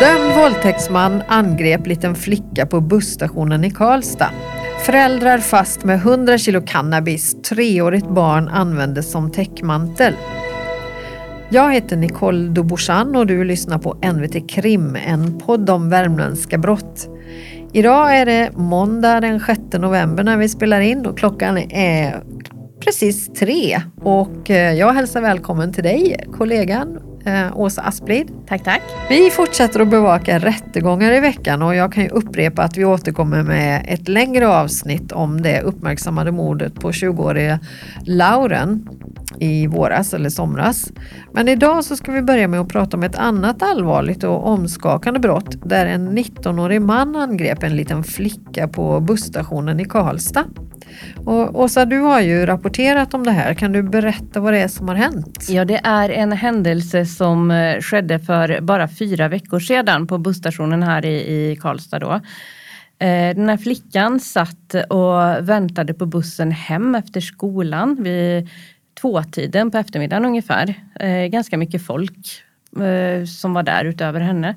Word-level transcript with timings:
Dömd 0.00 0.36
våldtäktsman 0.36 1.22
angrep 1.28 1.86
liten 1.86 2.14
flicka 2.14 2.66
på 2.66 2.80
busstationen 2.80 3.64
i 3.64 3.70
Karlstad. 3.70 4.30
Föräldrar 4.86 5.38
fast 5.38 5.84
med 5.84 5.96
100 5.96 6.38
kilo 6.38 6.60
cannabis. 6.66 7.36
Treårigt 7.42 8.08
barn 8.08 8.48
användes 8.48 9.10
som 9.10 9.30
täckmantel. 9.30 10.14
Jag 11.48 11.74
heter 11.74 11.96
Nicole 11.96 12.48
Dubochan 12.48 13.16
och 13.16 13.26
du 13.26 13.44
lyssnar 13.44 13.78
på 13.78 13.94
NVT 14.12 14.50
Krim, 14.50 14.96
en 15.06 15.38
podd 15.38 15.70
om 15.70 15.90
värmländska 15.90 16.58
brott. 16.58 17.08
Idag 17.72 18.16
är 18.16 18.26
det 18.26 18.50
måndag 18.56 19.20
den 19.20 19.40
6 19.40 19.60
november 19.72 20.24
när 20.24 20.36
vi 20.36 20.48
spelar 20.48 20.80
in 20.80 21.06
och 21.06 21.18
klockan 21.18 21.58
är 21.58 22.22
precis 22.84 23.32
tre. 23.32 23.82
Och 24.02 24.50
eh, 24.50 24.72
jag 24.72 24.92
hälsar 24.92 25.20
välkommen 25.20 25.72
till 25.72 25.84
dig, 25.84 26.26
kollegan 26.32 26.98
eh, 27.24 27.56
Åsa 27.56 27.82
Asplid. 27.82 28.30
Tack, 28.48 28.64
tack. 28.64 28.82
Vi 29.08 29.30
fortsätter 29.30 29.80
att 29.80 29.88
bevaka 29.88 30.38
rättegångar 30.38 31.12
i 31.12 31.20
veckan 31.20 31.62
och 31.62 31.74
jag 31.74 31.92
kan 31.92 32.02
ju 32.02 32.08
upprepa 32.08 32.62
att 32.62 32.76
vi 32.76 32.84
återkommer 32.84 33.42
med 33.42 33.84
ett 33.88 34.08
längre 34.08 34.48
avsnitt 34.48 35.12
om 35.12 35.42
det 35.42 35.60
uppmärksammade 35.60 36.32
mordet 36.32 36.74
på 36.74 36.90
20-åriga 36.90 37.60
Lauren 38.04 38.88
i 39.38 39.66
våras 39.66 40.14
eller 40.14 40.30
somras. 40.30 40.92
Men 41.32 41.48
idag 41.48 41.84
så 41.84 41.96
ska 41.96 42.12
vi 42.12 42.22
börja 42.22 42.48
med 42.48 42.60
att 42.60 42.68
prata 42.68 42.96
om 42.96 43.02
ett 43.02 43.16
annat 43.16 43.62
allvarligt 43.62 44.24
och 44.24 44.46
omskakande 44.46 45.20
brott 45.20 45.56
där 45.64 45.86
en 45.86 46.18
19-årig 46.18 46.82
man 46.82 47.16
angrep 47.16 47.62
en 47.62 47.76
liten 47.76 48.04
flicka 48.04 48.68
på 48.68 49.00
busstationen 49.00 49.80
i 49.80 49.84
Karlstad. 49.84 50.44
Och 51.16 51.60
Åsa, 51.60 51.84
du 51.84 51.98
har 51.98 52.20
ju 52.20 52.46
rapporterat 52.46 53.14
om 53.14 53.24
det 53.24 53.30
här. 53.30 53.54
Kan 53.54 53.72
du 53.72 53.82
berätta 53.82 54.40
vad 54.40 54.52
det 54.52 54.58
är 54.58 54.68
som 54.68 54.88
har 54.88 54.94
hänt? 54.94 55.46
Ja, 55.48 55.64
det 55.64 55.80
är 55.84 56.08
en 56.08 56.32
händelse 56.32 57.06
som 57.06 57.50
eh, 57.50 57.80
skedde 57.80 58.18
för 58.18 58.60
bara 58.60 58.88
fyra 58.88 59.28
veckor 59.28 59.60
sedan 59.60 60.06
på 60.06 60.18
busstationen 60.18 60.82
här 60.82 61.06
i, 61.06 61.50
i 61.50 61.56
Karlstad. 61.56 61.98
Då. 61.98 62.12
Eh, 62.98 63.36
den 63.36 63.48
här 63.48 63.56
flickan 63.56 64.20
satt 64.20 64.74
och 64.90 65.48
väntade 65.48 65.94
på 65.94 66.06
bussen 66.06 66.52
hem 66.52 66.94
efter 66.94 67.20
skolan 67.20 68.02
vid 68.02 68.48
tvåtiden 69.00 69.70
på 69.70 69.78
eftermiddagen 69.78 70.24
ungefär. 70.24 70.74
Eh, 71.00 71.26
ganska 71.26 71.58
mycket 71.58 71.86
folk 71.86 72.40
som 73.40 73.54
var 73.54 73.62
där 73.62 73.84
utöver 73.84 74.20
henne. 74.20 74.54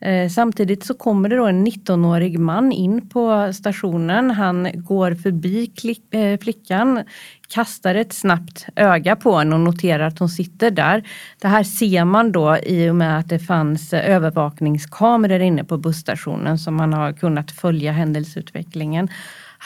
Eh, 0.00 0.28
samtidigt 0.28 0.84
så 0.84 0.94
kommer 0.94 1.28
det 1.28 1.36
då 1.36 1.46
en 1.46 1.66
19-årig 1.66 2.38
man 2.38 2.72
in 2.72 3.08
på 3.08 3.52
stationen. 3.52 4.30
Han 4.30 4.68
går 4.74 5.14
förbi 5.14 5.70
eh, 6.10 6.40
flickan, 6.40 7.02
kastar 7.48 7.94
ett 7.94 8.12
snabbt 8.12 8.66
öga 8.76 9.16
på 9.16 9.38
henne 9.38 9.54
och 9.54 9.60
noterar 9.60 10.06
att 10.06 10.18
hon 10.18 10.28
sitter 10.28 10.70
där. 10.70 11.02
Det 11.40 11.48
här 11.48 11.64
ser 11.64 12.04
man 12.04 12.32
då 12.32 12.56
i 12.56 12.90
och 12.90 12.96
med 12.96 13.18
att 13.18 13.28
det 13.28 13.38
fanns 13.38 13.92
övervakningskameror 13.92 15.40
inne 15.40 15.64
på 15.64 15.78
busstationen 15.78 16.58
som 16.58 16.74
man 16.74 16.92
har 16.92 17.12
kunnat 17.12 17.50
följa 17.50 17.92
händelseutvecklingen. 17.92 19.08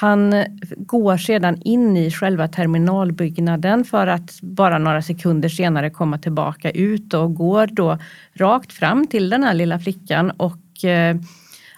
Han 0.01 0.45
går 0.77 1.17
sedan 1.17 1.63
in 1.63 1.97
i 1.97 2.11
själva 2.11 2.49
terminalbyggnaden 2.49 3.85
för 3.85 4.07
att 4.07 4.41
bara 4.43 4.79
några 4.79 5.03
sekunder 5.03 5.49
senare 5.49 5.91
komma 5.91 6.19
tillbaka 6.19 6.71
ut 6.71 7.15
och 7.15 7.35
går 7.35 7.67
då 7.67 7.99
rakt 8.35 8.73
fram 8.73 9.07
till 9.07 9.31
den 9.31 9.43
här 9.43 9.55
lilla 9.55 9.79
flickan 9.79 10.31
och 10.31 10.85
eh, 10.85 11.17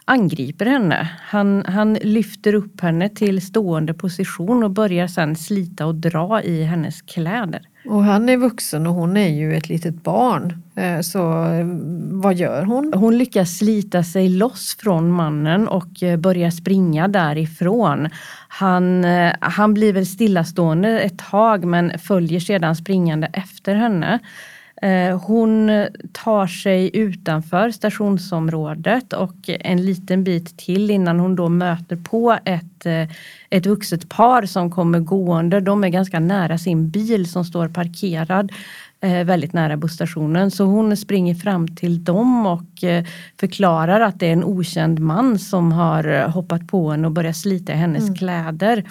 angriper 0.04 0.66
henne. 0.66 1.10
Han, 1.22 1.64
han 1.66 1.94
lyfter 1.94 2.54
upp 2.54 2.80
henne 2.80 3.08
till 3.08 3.46
stående 3.46 3.94
position 3.94 4.64
och 4.64 4.70
börjar 4.70 5.06
sedan 5.06 5.36
slita 5.36 5.86
och 5.86 5.94
dra 5.94 6.42
i 6.42 6.62
hennes 6.62 7.02
kläder. 7.02 7.69
Och 7.84 8.04
han 8.04 8.28
är 8.28 8.36
vuxen 8.36 8.86
och 8.86 8.94
hon 8.94 9.16
är 9.16 9.28
ju 9.28 9.56
ett 9.56 9.68
litet 9.68 10.02
barn. 10.02 10.62
Eh, 10.74 11.00
så 11.00 11.44
eh, 11.44 11.66
vad 12.10 12.34
gör 12.34 12.62
hon? 12.62 12.92
Hon 12.94 13.18
lyckas 13.18 13.58
slita 13.58 14.02
sig 14.02 14.28
loss 14.28 14.76
från 14.80 15.10
mannen 15.10 15.68
och 15.68 16.02
eh, 16.02 16.16
börjar 16.16 16.50
springa 16.50 17.08
därifrån. 17.08 18.08
Han, 18.48 19.04
han 19.40 19.74
blir 19.74 19.92
väl 19.92 20.06
stillastående 20.06 21.00
ett 21.00 21.18
tag 21.18 21.64
men 21.64 21.98
följer 21.98 22.40
sedan 22.40 22.76
springande 22.76 23.30
efter 23.32 23.74
henne. 23.74 24.18
Eh, 24.82 25.20
hon 25.20 25.70
tar 26.12 26.46
sig 26.46 26.90
utanför 26.96 27.70
stationsområdet 27.70 29.12
och 29.12 29.34
en 29.46 29.84
liten 29.84 30.24
bit 30.24 30.58
till 30.58 30.90
innan 30.90 31.20
hon 31.20 31.36
då 31.36 31.48
möter 31.48 31.96
på 31.96 32.38
ett, 32.44 32.86
eh, 32.86 33.08
ett 33.50 33.66
vuxet 33.66 34.08
par 34.08 34.46
som 34.46 34.70
kommer 34.70 35.00
gående. 35.00 35.60
De 35.60 35.84
är 35.84 35.88
ganska 35.88 36.20
nära 36.20 36.58
sin 36.58 36.90
bil 36.90 37.30
som 37.30 37.44
står 37.44 37.68
parkerad 37.68 38.52
eh, 39.00 39.24
väldigt 39.24 39.52
nära 39.52 39.76
busstationen. 39.76 40.50
Så 40.50 40.64
hon 40.64 40.96
springer 40.96 41.34
fram 41.34 41.76
till 41.76 42.04
dem 42.04 42.46
och 42.46 42.84
förklarar 43.40 44.00
att 44.00 44.20
det 44.20 44.26
är 44.26 44.32
en 44.32 44.44
okänd 44.44 44.98
man 44.98 45.38
som 45.38 45.72
har 45.72 46.28
hoppat 46.28 46.68
på 46.68 46.90
henne 46.90 47.06
och 47.06 47.12
börjat 47.12 47.36
slita 47.36 47.72
i 47.72 47.76
hennes 47.76 48.02
mm. 48.02 48.14
kläder 48.14 48.84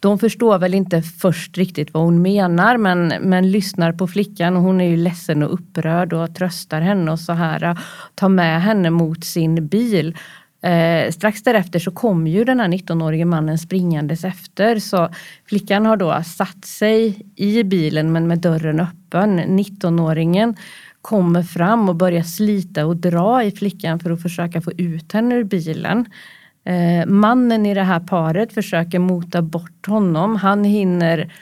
de 0.00 0.18
förstår 0.18 0.58
väl 0.58 0.74
inte 0.74 1.02
först 1.02 1.58
riktigt 1.58 1.94
vad 1.94 2.02
hon 2.02 2.22
menar 2.22 2.76
men, 2.76 3.08
men 3.20 3.50
lyssnar 3.50 3.92
på 3.92 4.06
flickan 4.06 4.56
och 4.56 4.62
hon 4.62 4.80
är 4.80 4.88
ju 4.88 4.96
ledsen 4.96 5.42
och 5.42 5.54
upprörd 5.54 6.12
och 6.12 6.34
tröstar 6.34 6.80
henne 6.80 7.12
och 7.12 7.20
så 7.20 7.32
här 7.32 7.64
äh, 7.64 7.78
tar 8.14 8.28
med 8.28 8.62
henne 8.62 8.90
mot 8.90 9.24
sin 9.24 9.66
bil. 9.66 10.16
Eh, 10.62 11.10
strax 11.10 11.42
därefter 11.42 11.78
så 11.78 11.90
kom 11.90 12.26
ju 12.26 12.44
den 12.44 12.60
här 12.60 12.68
19-årige 12.68 13.24
mannen 13.24 13.58
springandes 13.58 14.24
efter 14.24 14.78
så 14.78 15.08
flickan 15.44 15.86
har 15.86 15.96
då 15.96 16.22
satt 16.22 16.64
sig 16.64 17.26
i 17.36 17.62
bilen 17.62 18.12
men 18.12 18.26
med 18.26 18.38
dörren 18.38 18.80
öppen. 18.80 19.40
19-åringen 19.40 20.56
kommer 21.02 21.42
fram 21.42 21.88
och 21.88 21.96
börjar 21.96 22.22
slita 22.22 22.86
och 22.86 22.96
dra 22.96 23.44
i 23.44 23.50
flickan 23.50 24.00
för 24.00 24.10
att 24.10 24.22
försöka 24.22 24.60
få 24.60 24.72
ut 24.72 25.12
henne 25.12 25.34
ur 25.34 25.44
bilen. 25.44 26.06
Eh, 26.64 27.06
mannen 27.06 27.66
i 27.66 27.74
det 27.74 27.82
här 27.82 28.00
paret 28.00 28.52
försöker 28.52 28.98
mota 28.98 29.42
bort 29.42 29.86
honom. 29.86 30.36
Han 30.36 30.64
hinner 30.64 31.32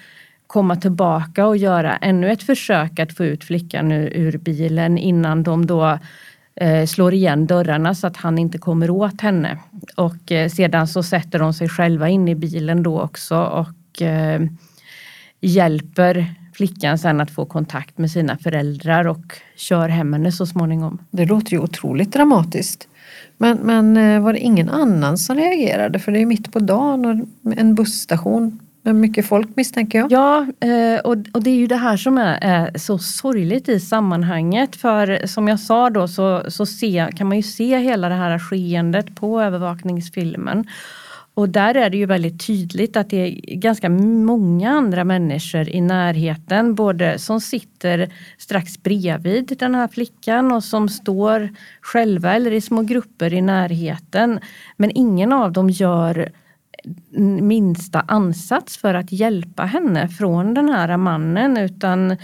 komma 0.46 0.76
tillbaka 0.76 1.46
och 1.46 1.56
göra 1.56 1.96
ännu 1.96 2.30
ett 2.30 2.42
försök 2.42 2.98
att 2.98 3.12
få 3.16 3.24
ut 3.24 3.44
flickan 3.44 3.92
ur, 3.92 4.16
ur 4.16 4.38
bilen 4.38 4.98
innan 4.98 5.42
de 5.42 5.66
då 5.66 5.98
eh, 6.54 6.86
slår 6.86 7.14
igen 7.14 7.46
dörrarna 7.46 7.94
så 7.94 8.06
att 8.06 8.16
han 8.16 8.38
inte 8.38 8.58
kommer 8.58 8.90
åt 8.90 9.20
henne. 9.20 9.58
Och 9.96 10.32
eh, 10.32 10.48
sedan 10.48 10.88
så 10.88 11.02
sätter 11.02 11.38
de 11.38 11.54
sig 11.54 11.68
själva 11.68 12.08
in 12.08 12.28
i 12.28 12.34
bilen 12.34 12.82
då 12.82 13.00
också 13.00 13.36
och 13.36 14.02
eh, 14.02 14.40
hjälper 15.40 16.26
flickan 16.52 16.98
sen 16.98 17.20
att 17.20 17.30
få 17.30 17.44
kontakt 17.44 17.98
med 17.98 18.10
sina 18.10 18.38
föräldrar 18.38 19.06
och 19.06 19.24
kör 19.56 19.88
hem 19.88 20.12
henne 20.12 20.32
så 20.32 20.46
småningom. 20.46 20.98
Det 21.10 21.24
låter 21.24 21.52
ju 21.52 21.58
otroligt 21.58 22.12
dramatiskt. 22.12 22.88
Men, 23.38 23.59
men 23.59 23.97
eh, 23.97 24.21
var 24.21 24.32
det 24.32 24.38
ingen 24.38 24.69
annan 24.69 25.19
som 25.19 25.37
reagerade? 25.37 25.99
För 25.99 26.12
det 26.12 26.21
är 26.21 26.26
mitt 26.26 26.53
på 26.53 26.59
dagen 26.59 27.04
och 27.44 27.53
en 27.56 27.75
busstation 27.75 28.60
med 28.82 28.94
mycket 28.94 29.26
folk 29.26 29.56
misstänker 29.56 29.99
jag. 29.99 30.12
Ja, 30.12 30.47
eh, 30.69 31.00
och, 31.00 31.43
det 31.43 31.50
är 31.50 31.54
ju 31.54 31.66
det 31.66 31.76
här 31.76 31.97
som 31.97 32.19
är, 32.19 32.38
är, 32.41 32.78
så 32.78 32.99
sorgligt 32.99 33.69
i 33.69 33.81
sammanhanget. 33.81 34.76
För 34.76 35.26
som 35.26 35.49
jag 35.49 35.60
sa 35.60 35.91
då 35.91 36.09
så, 36.09 36.43
så 36.49 36.66
se, 36.66 37.06
kan 37.16 37.26
man 37.26 37.37
ju 37.37 37.43
se 37.43 37.78
hela 37.78 38.09
det 38.09 38.15
här 38.15 38.38
skeendet 38.38 39.16
på 39.16 39.43
övervakningsfilmen. 39.43 40.66
Och 41.38 41.49
där 41.49 41.75
är 41.75 41.91
det 41.91 41.97
ju 41.97 42.06
väldigt 42.06 42.47
tydligt 42.47 42.97
att 42.97 43.10
det 43.10 43.16
är 43.16 43.56
ganska 43.56 43.88
många 43.88 44.71
andra 44.71 45.04
människor 45.04 45.69
i 45.69 45.81
närheten, 45.81 46.75
både 46.75 47.19
som 47.19 47.41
sitter 47.41 48.12
strax 48.38 48.82
bredvid 48.82 49.56
den 49.59 49.75
här 49.75 49.88
flickan 49.88 50.53
och 50.53 50.65
som 50.65 50.88
står 50.88 51.49
själva 51.81 52.34
eller 52.34 52.50
i 52.50 52.60
små 52.60 52.82
grupper 52.82 53.34
i 53.34 53.41
närheten. 53.41 54.41
Men 54.76 54.91
ingen 54.94 55.32
av 55.32 55.53
dem 55.53 55.71
gör 55.71 56.32
minsta 57.41 58.00
ansats 58.00 58.78
för 58.78 58.94
att 58.94 59.12
hjälpa 59.12 59.65
henne 59.65 60.09
från 60.09 60.55
den 60.55 60.69
här 60.69 60.97
mannen 60.97 61.56
utan 61.56 62.17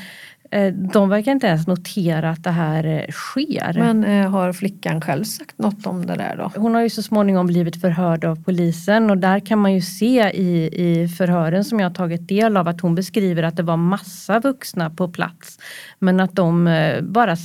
de 0.72 1.08
verkar 1.08 1.32
inte 1.32 1.46
ens 1.46 1.66
notera 1.66 2.30
att 2.30 2.44
det 2.44 2.50
här 2.50 2.84
eh, 2.84 3.12
sker. 3.12 3.74
Men 3.78 4.04
eh, 4.04 4.30
har 4.30 4.52
flickan 4.52 5.00
själv 5.00 5.24
sagt 5.24 5.58
något 5.58 5.86
om 5.86 6.06
det 6.06 6.14
där 6.14 6.36
då? 6.36 6.60
Hon 6.60 6.74
har 6.74 6.82
ju 6.82 6.90
så 6.90 7.02
småningom 7.02 7.46
blivit 7.46 7.80
förhörd 7.80 8.24
av 8.24 8.44
polisen 8.44 9.10
och 9.10 9.18
där 9.18 9.40
kan 9.40 9.58
man 9.58 9.74
ju 9.74 9.80
se 9.80 10.30
i, 10.30 10.70
i 10.72 11.08
förhören 11.08 11.64
som 11.64 11.80
jag 11.80 11.88
har 11.88 11.94
tagit 11.94 12.28
del 12.28 12.56
av 12.56 12.68
att 12.68 12.80
hon 12.80 12.94
beskriver 12.94 13.42
att 13.42 13.56
det 13.56 13.62
var 13.62 13.76
massa 13.76 14.40
vuxna 14.40 14.90
på 14.90 15.08
plats. 15.08 15.58
Men 15.98 16.20
att 16.20 16.34
de 16.36 16.70
bara 17.02 17.36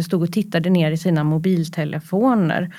stod 0.00 0.22
och 0.22 0.32
tittade 0.32 0.70
ner 0.70 0.90
i 0.90 0.96
sina 0.96 1.24
mobiltelefoner. 1.24 2.70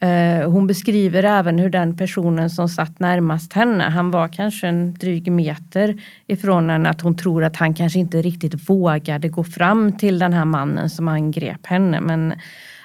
Eh, 0.00 0.50
hon 0.50 0.66
beskriver 0.66 1.22
även 1.22 1.58
hur 1.58 1.70
den 1.70 1.96
personen 1.96 2.50
som 2.50 2.68
satt 2.68 3.00
närmast 3.00 3.52
henne, 3.52 3.84
han 3.84 4.10
var 4.10 4.28
kanske 4.28 4.66
en 4.68 4.94
dryg 4.94 5.32
meter 5.32 6.00
ifrån 6.26 6.70
henne, 6.70 6.90
att 6.90 7.00
hon 7.00 7.16
tror 7.16 7.44
att 7.44 7.56
han 7.56 7.74
kanske 7.74 7.98
inte 7.98 8.22
riktigt 8.22 8.70
vågade 8.70 9.28
gå 9.28 9.44
fram 9.44 9.92
till 9.92 10.18
den 10.18 10.32
här 10.32 10.44
mannen 10.44 10.90
som 10.90 11.08
angrep 11.08 11.66
henne. 11.66 12.00
Men 12.00 12.34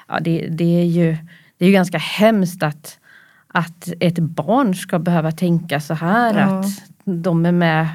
ja, 0.07 0.19
det, 0.19 0.47
det 0.47 0.81
är 0.81 0.85
ju 0.85 1.17
det 1.57 1.65
är 1.65 1.69
ju 1.69 1.73
ganska 1.73 1.97
hemskt 1.97 2.63
att, 2.63 2.99
att 3.47 3.93
ett 3.99 4.19
barn 4.19 4.75
ska 4.75 4.99
behöva 4.99 5.31
tänka 5.31 5.79
så 5.79 5.93
här, 5.93 6.39
ja. 6.39 6.59
att 6.59 6.65
de 7.05 7.45
är 7.45 7.51
med 7.51 7.87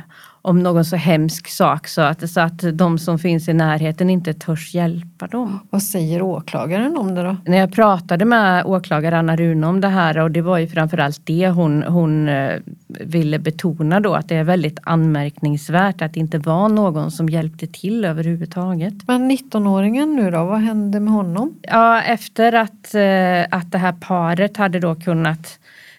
om 0.43 0.63
någon 0.63 0.85
så 0.85 0.97
hemsk 0.97 1.49
sak 1.49 1.89
så 1.89 2.01
att, 2.01 2.31
så 2.31 2.41
att 2.41 2.65
de 2.73 2.99
som 2.99 3.19
finns 3.19 3.49
i 3.49 3.53
närheten 3.53 4.11
inte 4.11 4.35
törs 4.35 4.75
hjälpa 4.75 5.27
dem. 5.27 5.61
Vad 5.71 5.83
säger 5.83 6.23
åklagaren 6.23 6.97
om 6.97 7.15
det 7.15 7.23
då? 7.23 7.37
När 7.47 7.59
jag 7.59 7.73
pratade 7.73 8.25
med 8.25 8.65
åklagare 8.65 9.19
Anna 9.19 9.37
Rune 9.37 9.67
om 9.67 9.81
det 9.81 9.89
här 9.89 10.19
och 10.19 10.31
det 10.31 10.41
var 10.41 10.59
ju 10.59 10.67
framförallt 10.67 11.21
det 11.25 11.49
hon, 11.49 11.83
hon 11.83 12.29
eh, 12.29 12.61
ville 12.87 13.39
betona 13.39 14.01
då 14.01 14.15
att 14.15 14.29
det 14.29 14.37
är 14.37 14.45
väldigt 14.45 14.79
anmärkningsvärt 14.83 16.03
att 16.03 16.15
det 16.15 16.21
inte 16.21 16.39
var 16.39 16.69
någon 16.69 17.11
som 17.11 17.29
hjälpte 17.29 17.67
till 17.67 18.05
överhuvudtaget. 18.05 18.95
Men 19.07 19.31
19-åringen 19.31 20.17
nu 20.17 20.31
då, 20.31 20.45
vad 20.45 20.61
hände 20.61 21.01
med 21.01 21.13
honom? 21.13 21.55
Ja, 21.63 22.03
efter 22.03 22.53
att, 22.53 22.95
eh, 22.95 23.59
att 23.59 23.73
det 23.73 23.79
här 23.79 23.95
paret 24.01 24.57
hade 24.57 24.81
då 24.81 24.95
kunnat 24.95 25.59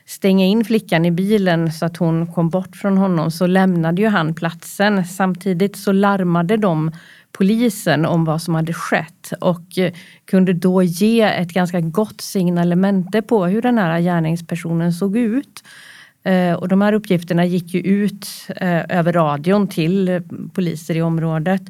stänga 0.10 0.46
in 0.46 0.66
flickan 0.66 1.06
i 1.06 1.12
bilen 1.12 1.72
så 1.72 1.86
att 1.86 1.98
hon 1.98 2.28
kom 2.34 2.50
bort 2.50 2.76
från 2.76 2.98
honom 2.98 3.32
så 3.32 3.48
lämnade 3.48 4.02
ju 4.02 4.08
han 4.08 4.34
platsen. 4.34 5.06
Samtidigt 5.06 5.78
så 5.78 5.92
larmade 5.92 6.58
de 6.58 6.92
polisen 7.32 8.06
om 8.06 8.26
vad 8.26 8.42
som 8.42 8.56
hade 8.56 8.74
skett 8.74 9.34
och 9.42 9.78
eh, 9.78 9.94
kunde 10.26 10.54
då 10.54 10.84
ge 10.84 11.22
ett 11.22 11.54
ganska 11.54 11.82
gott 11.82 12.22
signalemente 12.22 13.22
på 13.22 13.46
hur 13.46 13.62
den 13.62 13.78
här 13.78 14.00
gärningspersonen 14.00 14.94
såg 14.94 15.18
ut. 15.18 15.64
Eh, 16.24 16.54
och 16.54 16.68
de 16.68 16.82
här 16.82 16.94
uppgifterna 16.94 17.46
gick 17.46 17.74
ju 17.74 17.80
ut 17.80 18.28
eh, 18.56 18.98
över 18.98 19.14
radion 19.14 19.68
till 19.68 20.22
poliser 20.54 20.98
i 20.98 21.02
området. 21.02 21.62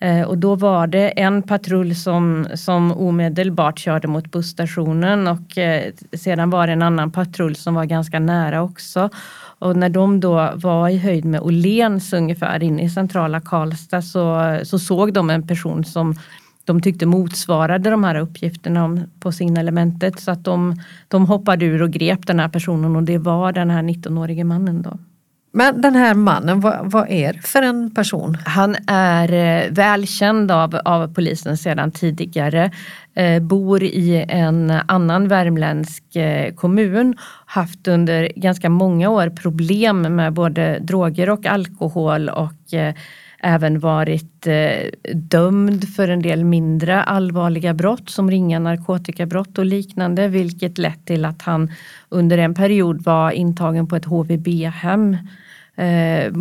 Eh, 0.00 0.22
och 0.22 0.38
då 0.38 0.54
var 0.54 0.86
det 0.86 1.20
en 1.20 1.42
patrull 1.42 1.96
som, 1.96 2.46
som 2.54 2.92
omedelbart 2.92 3.78
körde 3.78 4.08
mot 4.08 4.30
busstationen 4.30 5.28
och 5.28 5.58
eh, 5.58 5.92
sedan 6.12 6.50
var 6.50 6.66
det 6.66 6.72
en 6.72 6.82
annan 6.82 7.12
patrull 7.12 7.56
som 7.56 7.74
var 7.74 7.84
ganska 7.84 8.18
nära 8.18 8.62
också. 8.62 9.10
Och 9.58 9.76
när 9.76 9.88
de 9.88 10.20
då 10.20 10.50
var 10.54 10.88
i 10.88 10.98
höjd 10.98 11.24
med 11.24 11.40
Åhléns 11.40 12.12
ungefär 12.12 12.62
inne 12.62 12.82
i 12.82 12.90
centrala 12.90 13.40
Karlstad 13.40 14.02
så, 14.02 14.58
så 14.62 14.78
såg 14.78 15.12
de 15.12 15.30
en 15.30 15.46
person 15.46 15.84
som 15.84 16.14
de 16.64 16.80
tyckte 16.80 17.06
motsvarade 17.06 17.90
de 17.90 18.04
här 18.04 18.14
uppgifterna 18.14 18.84
om, 18.84 19.00
på 19.20 19.32
signalementet 19.32 20.20
så 20.20 20.30
att 20.30 20.44
de, 20.44 20.80
de 21.08 21.26
hoppade 21.26 21.64
ur 21.64 21.82
och 21.82 21.90
grep 21.90 22.26
den 22.26 22.40
här 22.40 22.48
personen 22.48 22.96
och 22.96 23.02
det 23.02 23.18
var 23.18 23.52
den 23.52 23.70
här 23.70 23.82
19-årige 23.82 24.44
mannen 24.44 24.82
då. 24.82 24.98
Men 25.52 25.80
den 25.80 25.94
här 25.94 26.14
mannen, 26.14 26.60
vad, 26.60 26.90
vad 26.90 27.10
är 27.10 27.32
det 27.32 27.42
för 27.42 27.62
en 27.62 27.94
person? 27.94 28.34
Han 28.44 28.76
är 28.86 29.32
eh, 29.32 29.70
välkänd 29.70 30.50
av, 30.50 30.80
av 30.84 31.14
polisen 31.14 31.56
sedan 31.56 31.90
tidigare. 31.90 32.70
Eh, 33.14 33.42
bor 33.42 33.82
i 33.82 34.24
en 34.28 34.70
annan 34.70 35.28
värmländsk 35.28 36.16
eh, 36.16 36.54
kommun. 36.54 37.14
Haft 37.46 37.88
under 37.88 38.32
ganska 38.36 38.68
många 38.68 39.08
år 39.08 39.30
problem 39.30 40.02
med 40.02 40.32
både 40.32 40.78
droger 40.78 41.30
och 41.30 41.46
alkohol 41.46 42.28
och 42.28 42.74
eh, 42.74 42.94
även 43.42 43.78
varit 43.78 44.46
eh, 44.46 45.12
dömd 45.14 45.88
för 45.88 46.08
en 46.08 46.22
del 46.22 46.44
mindre 46.44 47.02
allvarliga 47.02 47.74
brott 47.74 48.10
som 48.10 48.30
ringa 48.30 48.58
narkotikabrott 48.58 49.58
och 49.58 49.64
liknande 49.64 50.28
vilket 50.28 50.78
lett 50.78 51.06
till 51.06 51.24
att 51.24 51.42
han 51.42 51.70
under 52.08 52.38
en 52.38 52.54
period 52.54 53.04
var 53.04 53.30
intagen 53.30 53.86
på 53.86 53.96
ett 53.96 54.04
HVB-hem 54.04 55.16
eh, 55.76 56.32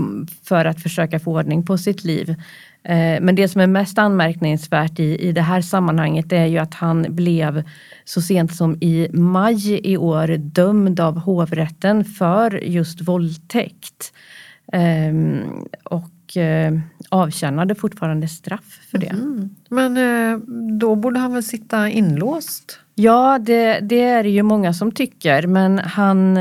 för 0.44 0.66
att 0.66 0.84
försöka 0.84 1.20
få 1.20 1.32
ordning 1.32 1.66
på 1.66 1.78
sitt 1.78 2.04
liv. 2.04 2.36
Eh, 2.84 3.22
men 3.22 3.36
det 3.36 3.48
som 3.48 3.62
är 3.62 3.68
mest 3.68 3.98
anmärkningsvärt 3.98 5.00
i, 5.00 5.28
i 5.28 5.32
det 5.32 5.42
här 5.42 5.62
sammanhanget 5.62 6.32
är 6.32 6.46
ju 6.46 6.58
att 6.58 6.74
han 6.74 7.06
blev 7.10 7.64
så 8.06 8.22
sent 8.22 8.56
som 8.56 8.78
i 8.82 9.08
maj 9.14 9.92
i 9.92 9.98
år 9.98 10.28
dömd 10.38 11.00
av 11.00 11.20
hovrätten 11.20 12.06
för 12.06 12.64
just 12.64 13.02
våldtäkt. 13.02 14.14
Ehm, 14.72 15.42
och 15.84 16.10
och 16.30 16.38
eh, 16.38 16.74
avtjänade 17.10 17.76
fortfarande 17.76 18.28
straff 18.28 18.80
för 18.92 18.98
det. 18.98 19.08
Mm. 19.08 19.50
Men 19.70 19.98
eh, 19.98 20.38
då 20.80 20.96
borde 20.96 21.20
han 21.20 21.34
väl 21.34 21.44
sitta 21.44 21.90
inlåst? 21.90 22.80
Ja, 22.96 23.40
det, 23.40 23.80
det 23.80 24.02
är 24.02 24.24
det 24.24 24.30
ju 24.30 24.44
många 24.44 24.74
som 24.74 24.92
tycker 24.92 25.48
men 25.48 25.80
han 25.80 26.38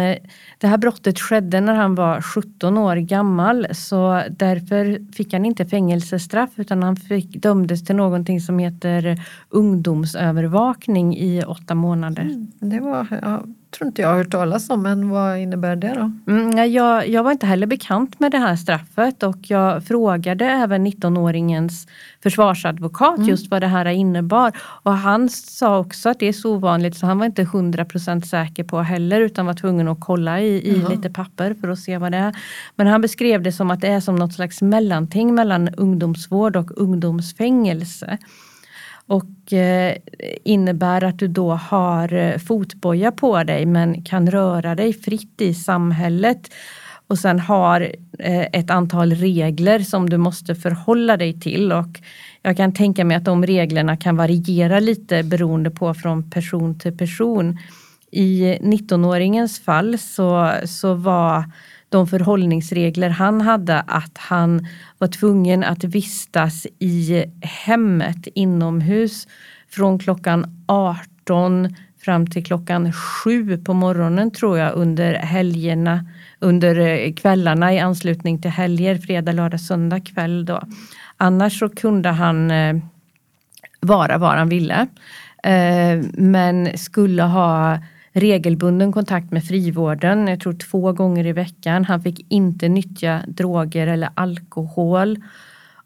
det 0.58 0.66
här 0.66 0.78
brottet 0.78 1.20
skedde 1.20 1.60
när 1.60 1.74
han 1.74 1.94
var 1.94 2.20
17 2.20 2.78
år 2.78 2.96
gammal 2.96 3.66
så 3.72 4.22
därför 4.30 5.12
fick 5.12 5.32
han 5.32 5.44
inte 5.44 5.66
fängelsestraff 5.66 6.50
utan 6.56 6.82
han 6.82 6.96
fick, 6.96 7.42
dömdes 7.42 7.84
till 7.84 7.96
någonting 7.96 8.40
som 8.40 8.58
heter 8.58 9.20
ungdomsövervakning 9.48 11.16
i 11.16 11.42
åtta 11.44 11.74
månader. 11.74 12.22
Mm, 12.22 12.48
det 12.60 12.80
var, 12.80 13.06
ja, 13.22 13.42
tror 13.70 13.88
inte 13.88 14.02
jag 14.02 14.08
har 14.08 14.16
hört 14.16 14.30
talas 14.30 14.70
om, 14.70 14.82
men 14.82 15.08
vad 15.08 15.38
innebär 15.38 15.76
det 15.76 15.94
då? 15.94 16.32
Mm, 16.32 16.72
jag, 16.72 17.08
jag 17.08 17.22
var 17.22 17.32
inte 17.32 17.46
heller 17.46 17.66
bekant 17.66 18.20
med 18.20 18.32
det 18.32 18.38
här 18.38 18.56
straffet 18.56 19.22
och 19.22 19.36
jag 19.40 19.84
frågade 19.84 20.44
även 20.44 20.86
19-åringens 20.86 21.88
försvarsadvokat 22.22 23.16
mm. 23.16 23.28
just 23.28 23.50
vad 23.50 23.62
det 23.62 23.66
här 23.66 23.86
innebar. 23.86 24.52
Och 24.82 24.92
han 24.92 25.28
sa 25.28 25.78
också 25.78 26.08
att 26.08 26.18
det 26.18 26.26
är 26.26 26.32
så 26.32 26.54
ovanligt 26.54 26.96
så 26.96 27.06
han 27.06 27.18
var 27.18 27.26
inte 27.26 27.44
100% 27.44 28.20
säker 28.20 28.64
på 28.64 28.80
heller 28.80 29.20
utan 29.20 29.46
var 29.46 29.54
tvungen 29.54 29.88
att 29.88 30.00
kolla 30.00 30.40
i, 30.40 30.47
i 30.48 30.84
lite 30.90 31.10
papper 31.10 31.54
för 31.60 31.68
att 31.68 31.78
se 31.78 31.98
vad 31.98 32.12
det 32.12 32.18
är. 32.18 32.36
Men 32.76 32.86
han 32.86 33.00
beskrev 33.00 33.42
det 33.42 33.52
som 33.52 33.70
att 33.70 33.80
det 33.80 33.88
är 33.88 34.00
som 34.00 34.16
något 34.16 34.32
slags 34.32 34.62
mellanting 34.62 35.34
mellan 35.34 35.68
ungdomsvård 35.68 36.56
och 36.56 36.70
ungdomsfängelse 36.80 38.18
och 39.08 39.52
eh, 39.52 39.96
innebär 40.44 41.04
att 41.04 41.18
du 41.18 41.28
då 41.28 41.52
har 41.52 42.12
eh, 42.12 42.38
fotboja 42.38 43.12
på 43.12 43.44
dig 43.44 43.66
men 43.66 44.04
kan 44.04 44.30
röra 44.30 44.74
dig 44.74 44.92
fritt 44.92 45.40
i 45.40 45.54
samhället 45.54 46.50
och 47.06 47.18
sen 47.18 47.40
har 47.40 47.80
eh, 48.18 48.46
ett 48.52 48.70
antal 48.70 49.12
regler 49.12 49.78
som 49.78 50.10
du 50.10 50.16
måste 50.16 50.54
förhålla 50.54 51.16
dig 51.16 51.40
till 51.40 51.72
och 51.72 52.00
jag 52.42 52.56
kan 52.56 52.74
tänka 52.74 53.04
mig 53.04 53.16
att 53.16 53.24
de 53.24 53.46
reglerna 53.46 53.96
kan 53.96 54.16
variera 54.16 54.80
lite 54.80 55.22
beroende 55.22 55.70
på 55.70 55.94
från 55.94 56.30
person 56.30 56.78
till 56.78 56.98
person. 56.98 57.58
I 58.10 58.58
19-åringens 58.60 59.64
fall 59.64 59.98
så, 59.98 60.52
så 60.64 60.94
var 60.94 61.44
de 61.88 62.06
förhållningsregler 62.06 63.10
han 63.10 63.40
hade 63.40 63.80
att 63.80 64.18
han 64.18 64.66
var 64.98 65.08
tvungen 65.08 65.64
att 65.64 65.84
vistas 65.84 66.66
i 66.78 67.24
hemmet 67.40 68.26
inomhus 68.34 69.26
från 69.70 69.98
klockan 69.98 70.64
18 70.66 71.74
fram 72.04 72.26
till 72.26 72.44
klockan 72.44 72.92
7 72.92 73.58
på 73.58 73.74
morgonen 73.74 74.30
tror 74.30 74.58
jag 74.58 74.74
under 74.74 75.14
helgerna, 75.14 76.06
under 76.38 76.78
eh, 76.78 77.12
kvällarna 77.12 77.74
i 77.74 77.78
anslutning 77.78 78.42
till 78.42 78.50
helger, 78.50 78.98
fredag, 78.98 79.32
lördag, 79.32 79.60
söndag 79.60 80.00
kväll 80.00 80.44
då. 80.44 80.62
Annars 81.16 81.58
så 81.58 81.68
kunde 81.68 82.08
han 82.08 82.50
eh, 82.50 82.76
vara 83.80 84.18
var 84.18 84.36
han 84.36 84.48
ville. 84.48 84.86
Eh, 85.42 86.04
men 86.12 86.78
skulle 86.78 87.22
ha 87.22 87.78
regelbunden 88.12 88.92
kontakt 88.92 89.30
med 89.30 89.44
frivården, 89.44 90.28
jag 90.28 90.40
tror 90.40 90.52
två 90.52 90.92
gånger 90.92 91.26
i 91.26 91.32
veckan. 91.32 91.84
Han 91.84 92.02
fick 92.02 92.26
inte 92.28 92.68
nyttja 92.68 93.22
droger 93.26 93.86
eller 93.86 94.10
alkohol 94.14 95.18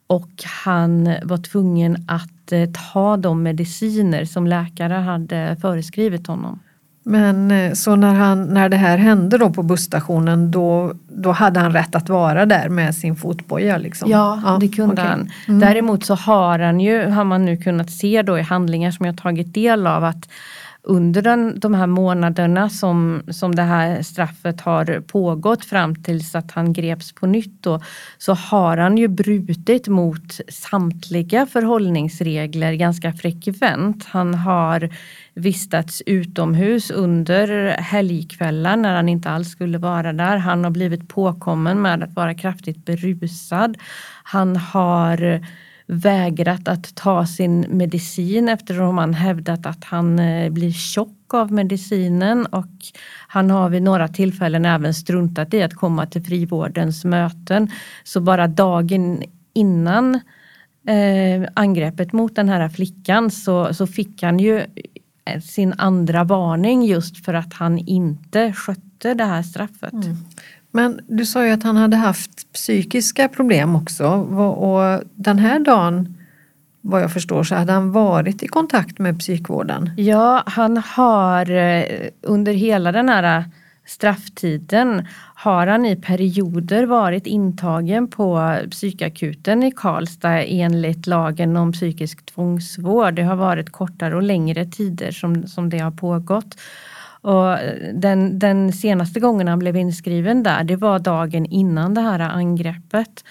och 0.06 0.30
han 0.64 1.14
var 1.22 1.38
tvungen 1.38 2.04
att 2.08 2.52
eh, 2.52 2.68
ta 2.92 3.16
de 3.16 3.42
mediciner 3.42 4.24
som 4.24 4.46
läkare 4.46 4.94
hade 4.94 5.56
föreskrivit 5.60 6.26
honom. 6.26 6.60
Men 7.04 7.50
eh, 7.50 7.72
så 7.72 7.96
när, 7.96 8.14
han, 8.14 8.44
när 8.44 8.68
det 8.68 8.76
här 8.76 8.98
hände 8.98 9.38
då 9.38 9.50
på 9.50 9.62
busstationen 9.62 10.50
då, 10.50 10.92
då 11.08 11.32
hade 11.32 11.60
han 11.60 11.72
rätt 11.72 11.94
att 11.94 12.08
vara 12.08 12.46
där 12.46 12.68
med 12.68 12.94
sin 12.94 13.16
fotboja? 13.16 13.76
Liksom. 13.78 14.10
Ja, 14.10 14.40
ja 14.44 14.58
det 14.60 14.68
kunde 14.68 14.92
okay. 14.92 15.06
han. 15.06 15.30
Mm. 15.48 15.60
Däremot 15.60 16.04
så 16.04 16.14
har 16.14 16.58
han 16.58 16.80
ju, 16.80 17.06
har 17.06 17.24
man 17.24 17.44
nu 17.44 17.56
kunnat 17.56 17.90
se 17.90 18.22
då 18.22 18.38
i 18.38 18.42
handlingar 18.42 18.90
som 18.90 19.06
jag 19.06 19.16
tagit 19.16 19.54
del 19.54 19.86
av 19.86 20.04
att 20.04 20.28
under 20.84 21.22
den, 21.22 21.60
de 21.60 21.74
här 21.74 21.86
månaderna 21.86 22.68
som, 22.68 23.22
som 23.28 23.54
det 23.54 23.62
här 23.62 24.02
straffet 24.02 24.60
har 24.60 25.00
pågått 25.00 25.64
fram 25.64 25.94
tills 25.94 26.34
att 26.34 26.52
han 26.52 26.72
greps 26.72 27.12
på 27.12 27.26
nytt 27.26 27.62
då, 27.62 27.80
så 28.18 28.34
har 28.34 28.76
han 28.76 28.98
ju 28.98 29.08
brutit 29.08 29.88
mot 29.88 30.40
samtliga 30.48 31.46
förhållningsregler 31.46 32.72
ganska 32.72 33.12
frekvent. 33.12 34.04
Han 34.04 34.34
har 34.34 34.90
vistats 35.34 36.02
utomhus 36.06 36.90
under 36.90 37.68
helgkvällar 37.68 38.76
när 38.76 38.94
han 38.94 39.08
inte 39.08 39.30
alls 39.30 39.48
skulle 39.50 39.78
vara 39.78 40.12
där. 40.12 40.36
Han 40.36 40.64
har 40.64 40.70
blivit 40.70 41.08
påkommen 41.08 41.82
med 41.82 42.02
att 42.02 42.14
vara 42.14 42.34
kraftigt 42.34 42.84
berusad. 42.84 43.76
Han 44.24 44.56
har 44.56 45.40
vägrat 45.86 46.68
att 46.68 46.94
ta 46.94 47.26
sin 47.26 47.66
medicin 47.68 48.48
eftersom 48.48 48.98
han 48.98 49.14
hävdat 49.14 49.66
att 49.66 49.84
han 49.84 50.18
eh, 50.18 50.50
blir 50.50 50.72
tjock 50.72 51.34
av 51.34 51.52
medicinen 51.52 52.46
och 52.46 52.70
han 53.28 53.50
har 53.50 53.68
vid 53.68 53.82
några 53.82 54.08
tillfällen 54.08 54.64
även 54.64 54.94
struntat 54.94 55.54
i 55.54 55.62
att 55.62 55.74
komma 55.74 56.06
till 56.06 56.22
frivårdens 56.22 57.04
möten. 57.04 57.70
Så 58.04 58.20
bara 58.20 58.46
dagen 58.46 59.22
innan 59.54 60.14
eh, 60.86 61.48
angreppet 61.54 62.12
mot 62.12 62.36
den 62.36 62.48
här 62.48 62.68
flickan 62.68 63.30
så, 63.30 63.74
så 63.74 63.86
fick 63.86 64.22
han 64.22 64.38
ju 64.38 64.58
eh, 65.24 65.40
sin 65.40 65.74
andra 65.78 66.24
varning 66.24 66.84
just 66.84 67.24
för 67.24 67.34
att 67.34 67.54
han 67.54 67.78
inte 67.78 68.52
skötte 68.52 69.14
det 69.14 69.24
här 69.24 69.42
straffet. 69.42 69.92
Mm. 69.92 70.16
Men 70.74 71.00
du 71.08 71.26
sa 71.26 71.46
ju 71.46 71.50
att 71.50 71.62
han 71.62 71.76
hade 71.76 71.96
haft 71.96 72.52
psykiska 72.52 73.28
problem 73.28 73.76
också 73.76 74.06
och 74.06 75.02
den 75.14 75.38
här 75.38 75.58
dagen 75.58 76.16
vad 76.80 77.02
jag 77.02 77.12
förstår 77.12 77.44
så 77.44 77.54
hade 77.54 77.72
han 77.72 77.92
varit 77.92 78.42
i 78.42 78.48
kontakt 78.48 78.98
med 78.98 79.18
psykvården. 79.18 79.90
Ja, 79.96 80.42
han 80.46 80.76
har 80.76 81.50
eh, 81.50 81.84
under 82.22 82.52
hela 82.52 82.92
den 82.92 83.08
här 83.08 83.38
eh, 83.38 83.44
strafftiden 83.86 85.06
har 85.34 85.66
han 85.66 85.86
i 85.86 85.96
perioder 85.96 86.86
varit 86.86 87.26
intagen 87.26 88.08
på 88.08 88.56
psykakuten 88.70 89.62
i 89.62 89.70
Karlstad 89.70 90.42
enligt 90.42 91.06
lagen 91.06 91.56
om 91.56 91.72
psykisk 91.72 92.26
tvångsvård. 92.26 93.14
Det 93.14 93.22
har 93.22 93.36
varit 93.36 93.70
kortare 93.70 94.16
och 94.16 94.22
längre 94.22 94.66
tider 94.66 95.10
som, 95.10 95.46
som 95.46 95.70
det 95.70 95.78
har 95.78 95.90
pågått. 95.90 96.56
Och 97.22 97.52
eh, 97.58 97.94
den, 97.94 98.38
den 98.38 98.72
senaste 98.72 99.20
gången 99.20 99.48
han 99.48 99.58
blev 99.58 99.76
inskriven 99.76 100.42
där, 100.42 100.64
det 100.64 100.76
var 100.76 100.98
dagen 100.98 101.46
innan 101.46 101.94
det 101.94 102.00
här 102.00 102.20
angreppet. 102.20 103.24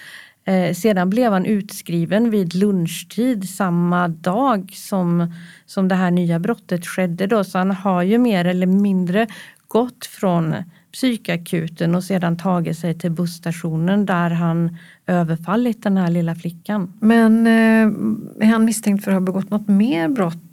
Eh, 0.44 0.74
sedan 0.74 1.10
blev 1.10 1.32
han 1.32 1.46
utskriven 1.46 2.30
vid 2.30 2.54
lunchtid 2.54 3.48
samma 3.48 4.08
dag 4.08 4.72
som, 4.74 5.34
som 5.66 5.88
det 5.88 5.94
här 5.94 6.10
nya 6.10 6.38
brottet 6.38 6.86
skedde. 6.86 7.26
Då. 7.26 7.44
Så 7.44 7.58
han 7.58 7.70
har 7.70 8.02
ju 8.02 8.18
mer 8.18 8.44
eller 8.44 8.66
mindre 8.66 9.26
gått 9.68 10.06
från 10.06 10.54
psykakuten 10.92 11.94
och 11.94 12.04
sedan 12.04 12.36
tagit 12.36 12.78
sig 12.78 12.98
till 12.98 13.10
busstationen 13.10 14.06
där 14.06 14.30
han 14.30 14.76
överfallit 15.06 15.82
den 15.82 15.96
här 15.96 16.10
lilla 16.10 16.34
flickan. 16.34 16.92
Men 17.00 17.46
eh, 17.46 18.46
är 18.46 18.52
han 18.52 18.64
misstänkt 18.64 19.04
för 19.04 19.10
att 19.10 19.16
ha 19.16 19.20
begått 19.20 19.50
något 19.50 19.68
mer 19.68 20.08
brott? 20.08 20.51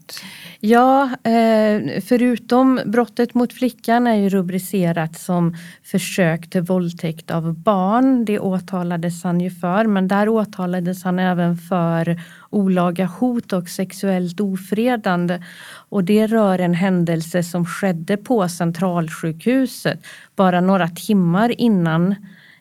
Ja, 0.60 1.04
eh, 1.24 2.02
förutom 2.02 2.80
brottet 2.86 3.34
mot 3.34 3.54
flickan 3.54 4.08
är 4.08 4.16
ju 4.16 4.30
rubricerat 4.30 5.20
som 5.20 5.56
försök 5.84 6.50
till 6.50 6.62
våldtäkt 6.62 7.32
av 7.32 7.54
barn. 7.54 8.26
Det 8.26 8.40
åtalades 8.40 9.24
han 9.24 9.42
ju 9.42 9.52
för, 9.52 9.86
men 9.86 10.08
där 10.08 10.30
åtalades 10.30 11.04
han 11.04 11.20
även 11.20 11.58
för 11.58 12.22
olaga 12.50 13.06
hot 13.06 13.54
och 13.54 13.70
sexuellt 13.70 14.40
ofredande. 14.40 15.44
Och 15.90 16.04
det 16.04 16.28
rör 16.28 16.60
en 16.60 16.74
händelse 16.74 17.44
som 17.44 17.66
skedde 17.66 18.18
på 18.18 18.50
Centralsjukhuset 18.50 20.06
bara 20.36 20.62
några 20.62 20.88
timmar 20.88 21.62
innan 21.62 22.16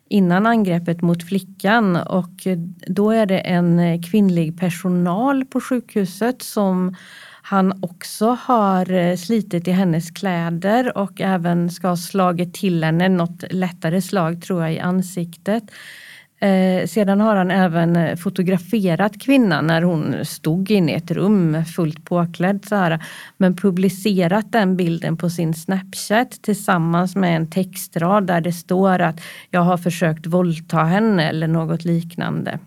innan 0.09 0.47
angreppet 0.47 1.03
mot 1.03 1.23
flickan 1.23 1.97
och 1.97 2.47
då 2.87 3.11
är 3.11 3.27
det 3.27 3.39
en 3.39 4.03
kvinnlig 4.03 4.59
personal 4.59 5.45
på 5.45 5.61
sjukhuset 5.61 6.43
som 6.43 6.97
han 7.43 7.85
också 7.85 8.39
har 8.41 8.93
eh, 8.93 9.17
slitit 9.17 9.69
i 9.69 9.71
hennes 9.71 10.11
kläder 10.11 10.99
och 10.99 11.21
även 11.21 11.71
ska 11.71 11.89
ha 11.89 11.97
slagit 11.97 12.55
till 12.55 12.85
henne 12.85 13.09
något 13.09 13.45
lättare 13.51 14.03
slag 14.03 14.43
tror 14.43 14.63
jag 14.63 14.75
i 14.75 14.79
ansiktet. 14.79 15.65
Eh, 16.41 16.87
sedan 16.87 17.21
har 17.21 17.37
han 17.37 17.51
även 17.51 17.97
eh, 17.97 18.17
fotograferat 18.17 19.21
kvinnan 19.21 19.67
när 19.67 19.83
hon 19.83 20.25
stod 20.25 20.71
inne 20.71 20.93
i 20.93 20.95
ett 20.95 21.11
rum 21.11 21.65
fullt 21.65 22.05
påklädd. 22.05 22.65
Så 22.69 22.77
här, 22.77 23.05
men 23.37 23.57
publicerat 23.57 24.53
den 24.53 24.77
bilden 24.77 25.17
på 25.17 25.31
sin 25.31 25.55
Snapchat 25.55 26.43
tillsammans 26.43 27.17
med 27.17 27.37
en 27.37 27.51
textrad 27.51 28.27
där 28.27 28.41
det 28.41 28.53
står 28.53 28.99
att 28.99 29.21
jag 29.51 29.61
har 29.61 29.77
försökt 29.77 30.27
våldta 30.27 30.79
henne 30.79 31.29
eller 31.29 31.49
något 31.49 31.85
liknande. 31.85 32.59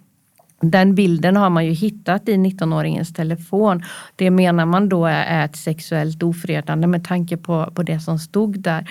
Den 0.61 0.95
bilden 0.95 1.35
har 1.35 1.49
man 1.49 1.65
ju 1.65 1.71
hittat 1.71 2.29
i 2.29 2.33
19-åringens 2.33 3.13
telefon. 3.13 3.83
Det 4.15 4.31
menar 4.31 4.65
man 4.65 4.89
då 4.89 5.05
är 5.05 5.45
ett 5.45 5.55
sexuellt 5.55 6.23
ofredande 6.23 6.87
med 6.87 7.07
tanke 7.07 7.37
på, 7.37 7.71
på 7.75 7.83
det 7.83 7.99
som 7.99 8.19
stod 8.19 8.59
där. 8.59 8.89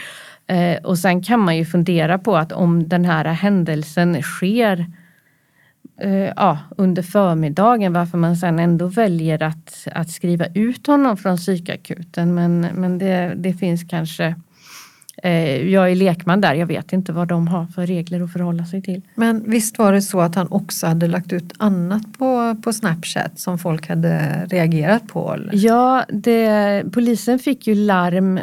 Eh, 0.50 0.76
och 0.82 0.98
sen 0.98 1.22
kan 1.22 1.40
man 1.40 1.56
ju 1.56 1.64
fundera 1.64 2.18
på 2.18 2.36
att 2.36 2.52
om 2.52 2.88
den 2.88 3.04
här 3.04 3.24
händelsen 3.24 4.22
sker 4.22 4.86
eh, 6.00 6.32
ja, 6.36 6.58
under 6.76 7.02
förmiddagen 7.02 7.92
varför 7.92 8.18
man 8.18 8.36
sen 8.36 8.58
ändå 8.58 8.86
väljer 8.86 9.42
att, 9.42 9.86
att 9.92 10.10
skriva 10.10 10.46
ut 10.54 10.86
honom 10.86 11.16
från 11.16 11.36
psykakuten. 11.36 12.34
Men, 12.34 12.60
men 12.60 12.98
det, 12.98 13.32
det 13.36 13.52
finns 13.52 13.84
kanske 13.84 14.34
Eh, 15.22 15.70
jag 15.70 15.90
är 15.90 15.94
lekman 15.94 16.40
där, 16.40 16.54
jag 16.54 16.66
vet 16.66 16.92
inte 16.92 17.12
vad 17.12 17.28
de 17.28 17.48
har 17.48 17.66
för 17.66 17.86
regler 17.86 18.20
att 18.20 18.32
förhålla 18.32 18.64
sig 18.64 18.82
till. 18.82 19.02
Men 19.14 19.50
visst 19.50 19.78
var 19.78 19.92
det 19.92 20.02
så 20.02 20.20
att 20.20 20.34
han 20.34 20.46
också 20.50 20.86
hade 20.86 21.06
lagt 21.06 21.32
ut 21.32 21.52
annat 21.58 22.18
på, 22.18 22.56
på 22.62 22.72
Snapchat 22.72 23.38
som 23.38 23.58
folk 23.58 23.88
hade 23.88 24.46
reagerat 24.50 25.08
på? 25.08 25.34
Eller? 25.34 25.50
Ja, 25.52 26.04
det, 26.08 26.84
polisen 26.92 27.38
fick 27.38 27.66
ju 27.66 27.74
larm 27.74 28.40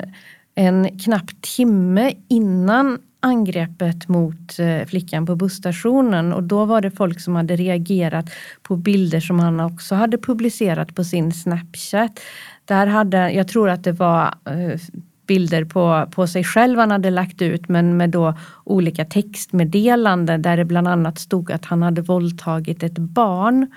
en 0.58 1.00
knapp 1.00 1.42
timme 1.42 2.14
innan 2.28 3.00
angreppet 3.20 4.08
mot 4.08 4.60
eh, 4.60 4.86
flickan 4.88 5.26
på 5.26 5.36
busstationen 5.36 6.34
och 6.34 6.44
då 6.44 6.66
var 6.66 6.82
det 6.82 6.92
folk 6.92 7.20
som 7.20 7.36
hade 7.36 7.56
reagerat 7.56 8.26
på 8.64 8.76
bilder 8.76 9.20
som 9.20 9.40
han 9.40 9.60
också 9.60 9.96
hade 9.96 10.18
publicerat 10.18 10.96
på 10.96 11.04
sin 11.04 11.32
Snapchat. 11.32 12.20
Där 12.66 12.88
hade, 12.88 13.32
jag 13.32 13.48
tror 13.48 13.70
att 13.70 13.84
det 13.84 13.92
var 13.92 14.34
eh, 14.46 14.80
bilder 15.28 15.66
på, 15.66 16.08
på 16.12 16.28
sig 16.28 16.44
själv 16.44 16.80
han 16.80 16.92
hade 16.92 17.10
lagt 17.10 17.42
ut 17.42 17.70
men 17.70 17.98
med 17.98 18.10
då 18.10 18.34
olika 18.64 19.06
textmeddelanden 19.06 20.42
där 20.42 20.58
det 20.58 20.66
bland 20.66 20.88
annat 20.88 21.20
stod 21.20 21.52
att 21.52 21.66
han 21.66 21.84
hade 21.84 22.02
våldtagit 22.02 22.84
ett 22.84 22.98
barn. 22.98 23.68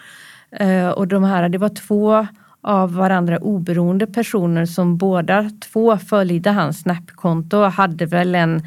Eh, 0.50 0.88
och 0.88 1.08
de 1.08 1.24
här, 1.24 1.48
det 1.48 1.58
var 1.58 1.68
två 1.68 2.26
av 2.62 2.94
varandra 2.94 3.38
oberoende 3.38 4.06
personer 4.06 4.66
som 4.66 4.96
båda 4.96 5.50
två 5.72 5.98
följde 5.98 6.50
hans 6.50 6.80
Snapkonto 6.80 7.56
och 7.58 7.72
hade 7.72 8.06
väl 8.06 8.34
en 8.34 8.62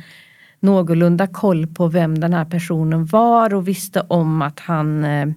någorlunda 0.60 1.28
koll 1.28 1.68
på 1.68 1.88
vem 1.88 2.20
den 2.20 2.34
här 2.34 2.46
personen 2.46 3.06
var 3.06 3.54
och 3.54 3.68
visste 3.68 4.02
om 4.02 4.42
att 4.42 4.60
han 4.60 5.04
eh, 5.04 5.28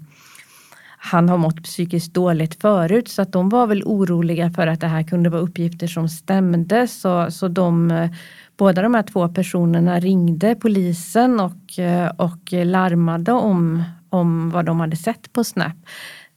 han 0.98 1.28
har 1.28 1.38
mått 1.38 1.62
psykiskt 1.62 2.14
dåligt 2.14 2.60
förut 2.60 3.08
så 3.08 3.22
att 3.22 3.32
de 3.32 3.48
var 3.48 3.66
väl 3.66 3.82
oroliga 3.84 4.50
för 4.50 4.66
att 4.66 4.80
det 4.80 4.86
här 4.86 5.02
kunde 5.02 5.30
vara 5.30 5.40
uppgifter 5.40 5.86
som 5.86 6.08
stämde. 6.08 6.88
Så, 6.88 7.30
så 7.30 7.48
de, 7.48 7.90
eh, 7.90 8.10
båda 8.56 8.82
de 8.82 8.94
här 8.94 9.02
två 9.02 9.28
personerna 9.28 10.00
ringde 10.00 10.54
polisen 10.54 11.40
och, 11.40 11.78
eh, 11.78 12.10
och 12.16 12.52
larmade 12.52 13.32
om, 13.32 13.82
om 14.08 14.50
vad 14.50 14.64
de 14.64 14.80
hade 14.80 14.96
sett 14.96 15.32
på 15.32 15.44
Snap. 15.44 15.76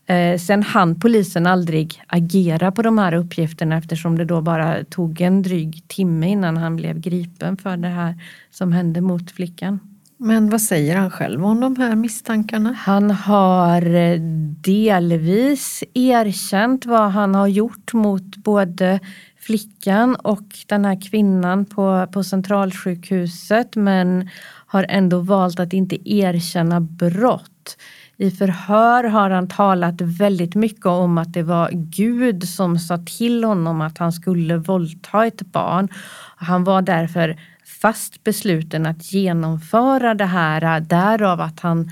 Eh, 0.09 0.37
sen 0.37 0.63
hann 0.63 0.99
polisen 0.99 1.47
aldrig 1.47 2.01
agera 2.07 2.71
på 2.71 2.81
de 2.81 2.97
här 2.97 3.13
uppgifterna 3.13 3.77
eftersom 3.77 4.17
det 4.17 4.25
då 4.25 4.41
bara 4.41 4.83
tog 4.83 5.21
en 5.21 5.41
dryg 5.41 5.83
timme 5.87 6.29
innan 6.29 6.57
han 6.57 6.75
blev 6.75 6.99
gripen 6.99 7.57
för 7.57 7.77
det 7.77 7.87
här 7.87 8.15
som 8.51 8.71
hände 8.71 9.01
mot 9.01 9.31
flickan. 9.31 9.79
Men 10.17 10.49
vad 10.49 10.61
säger 10.61 10.95
han 10.95 11.11
själv 11.11 11.45
om 11.45 11.59
de 11.59 11.75
här 11.75 11.95
misstankarna? 11.95 12.73
Han 12.73 13.11
har 13.11 13.95
eh, 13.95 14.19
delvis 14.63 15.83
erkänt 15.93 16.85
vad 16.85 17.11
han 17.11 17.35
har 17.35 17.47
gjort 17.47 17.93
mot 17.93 18.37
både 18.37 18.99
flickan 19.39 20.15
och 20.15 20.43
den 20.67 20.85
här 20.85 21.01
kvinnan 21.09 21.65
på, 21.65 22.07
på 22.11 22.23
centralsjukhuset 22.23 23.75
men 23.75 24.29
har 24.65 24.85
ändå 24.89 25.19
valt 25.19 25.59
att 25.59 25.73
inte 25.73 26.11
erkänna 26.11 26.81
brott. 26.81 27.77
I 28.21 28.31
förhör 28.31 29.03
har 29.03 29.29
han 29.29 29.47
talat 29.47 30.01
väldigt 30.01 30.55
mycket 30.55 30.85
om 30.85 31.17
att 31.17 31.33
det 31.33 31.43
var 31.43 31.69
Gud 31.73 32.47
som 32.47 32.79
sa 32.79 32.97
till 32.97 33.43
honom 33.43 33.81
att 33.81 33.97
han 33.97 34.11
skulle 34.11 34.57
våldta 34.57 35.25
ett 35.25 35.41
barn. 35.41 35.87
Han 36.35 36.63
var 36.63 36.81
därför 36.81 37.39
fast 37.81 38.23
besluten 38.23 38.85
att 38.85 39.13
genomföra 39.13 40.13
det 40.13 40.25
här. 40.25 40.79
Därav 40.79 41.41
att 41.41 41.59
han 41.59 41.91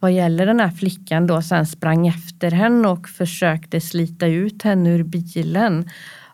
vad 0.00 0.12
gäller 0.12 0.46
den 0.46 0.60
här 0.60 0.70
flickan 0.70 1.26
då 1.26 1.42
sen 1.42 1.66
sprang 1.66 2.06
efter 2.06 2.50
henne 2.50 2.88
och 2.88 3.08
försökte 3.08 3.80
slita 3.80 4.26
ut 4.26 4.62
henne 4.62 4.90
ur 4.90 5.02
bilen. 5.02 5.90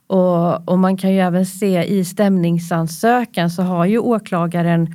Och, 0.07 0.69
och 0.69 0.79
man 0.79 0.97
kan 0.97 1.13
ju 1.13 1.21
även 1.21 1.47
se 1.47 1.85
i 1.85 2.05
stämningsansökan 2.05 3.51
så 3.51 3.63
har 3.63 3.87
ju 3.87 3.99
åklagaren 3.99 4.95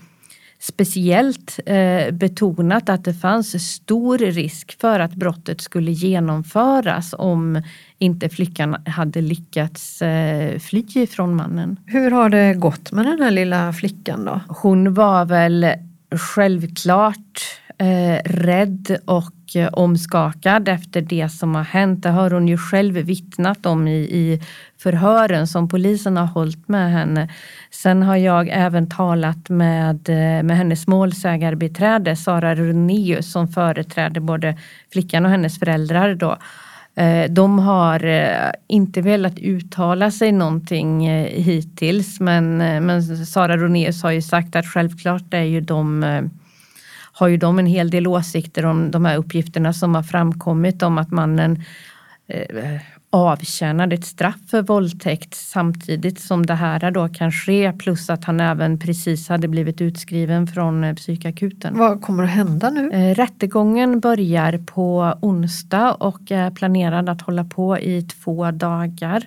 speciellt 0.63 1.60
eh, 1.65 2.12
betonat 2.12 2.89
att 2.89 3.03
det 3.03 3.13
fanns 3.13 3.74
stor 3.74 4.17
risk 4.17 4.82
för 4.82 5.00
att 5.00 5.13
brottet 5.13 5.62
skulle 5.62 5.91
genomföras 5.91 7.15
om 7.17 7.62
inte 7.98 8.29
flickan 8.29 8.75
hade 8.86 9.22
lyckats 9.22 10.01
eh, 10.01 10.60
fly 10.60 11.08
från 11.08 11.36
mannen. 11.36 11.79
Hur 11.86 12.12
har 12.12 12.29
det 12.29 12.53
gått 12.53 12.91
med 12.91 13.05
den 13.05 13.22
här 13.22 13.32
lilla 13.32 13.74
flickan 13.74 14.25
då? 14.25 14.41
Hon 14.48 14.93
var 14.93 15.25
väl 15.25 15.67
självklart 16.15 17.60
eh, 17.77 18.22
rädd 18.25 18.98
och 19.05 19.55
eh, 19.55 19.74
omskakad 19.74 20.67
efter 20.67 21.01
det 21.01 21.29
som 21.29 21.55
har 21.55 21.63
hänt. 21.63 22.03
Det 22.03 22.10
har 22.10 22.32
hon 22.32 22.48
ju 22.48 22.58
själv 22.58 22.93
vittnat 22.93 23.65
om 23.65 23.88
i, 23.88 24.00
i 24.00 24.41
förhören 24.77 25.48
som 25.48 25.67
polisen 25.67 26.17
har 26.17 26.25
hållit 26.25 26.67
med 26.67 26.91
henne. 26.91 27.29
Sen 27.74 28.03
har 28.03 28.15
jag 28.15 28.50
även 28.51 28.89
talat 28.89 29.50
med, 29.50 30.10
eh, 30.10 30.44
med 30.44 30.58
hennes 30.58 30.88
målsägarbiträde 30.88 32.15
Sara 32.15 32.56
Runius 32.56 33.32
som 33.32 33.48
företräder 33.48 34.22
både 34.22 34.58
flickan 34.92 35.25
och 35.25 35.32
hennes 35.32 35.60
föräldrar. 35.60 36.15
Då. 36.15 36.38
Eh, 36.96 37.32
de 37.32 37.60
har 37.60 38.06
eh, 38.06 38.51
inte 38.68 39.01
velat 39.01 39.39
uttala 39.39 40.12
sig 40.12 40.32
någonting 40.32 41.10
hittills 41.25 42.20
men, 42.20 42.58
men 42.58 43.25
Sara 43.25 43.58
Ronéus 43.58 44.03
har 44.03 44.12
ju 44.12 44.22
sagt 44.22 44.56
att 44.56 44.65
självklart 44.65 45.34
är 45.34 45.44
ju 45.44 45.62
de 45.62 46.03
har 47.15 47.27
ju 47.27 47.38
de 47.38 47.60
en 47.60 47.65
hel 47.65 47.89
del 47.89 48.08
åsikter 48.08 48.65
om 48.65 48.92
de 48.92 49.06
här 49.06 49.18
uppgifterna 49.18 49.74
som 49.74 49.96
har 49.96 50.03
framkommit 50.03 50.84
om 50.84 50.98
att 50.98 51.12
mannen 51.12 51.63
avtjänade 53.13 53.96
ett 53.96 54.05
straff 54.05 54.36
för 54.48 54.62
våldtäkt 54.62 55.36
samtidigt 55.36 56.20
som 56.20 56.46
det 56.46 56.53
här 56.53 56.91
då 56.91 57.10
kan 57.10 57.32
ske 57.32 57.74
plus 57.74 58.10
att 58.10 58.25
han 58.25 58.39
även 58.39 58.79
precis 58.79 59.29
hade 59.29 59.48
blivit 59.48 59.82
utskriven 59.82 60.48
från 60.48 60.84
eh, 60.84 60.96
psykakuten. 60.96 61.77
Vad 61.77 62.01
kommer 62.01 62.24
att 62.24 62.29
hända 62.29 62.70
nu? 62.70 62.91
Eh, 62.91 63.15
rättegången 63.15 64.00
börjar 64.00 64.58
på 64.58 65.13
onsdag 65.22 65.91
och 65.93 66.32
är 66.32 66.51
planerad 66.51 67.10
att 67.10 67.22
hålla 67.22 67.43
på 67.43 67.79
i 67.79 68.01
två 68.01 68.51
dagar. 68.51 69.24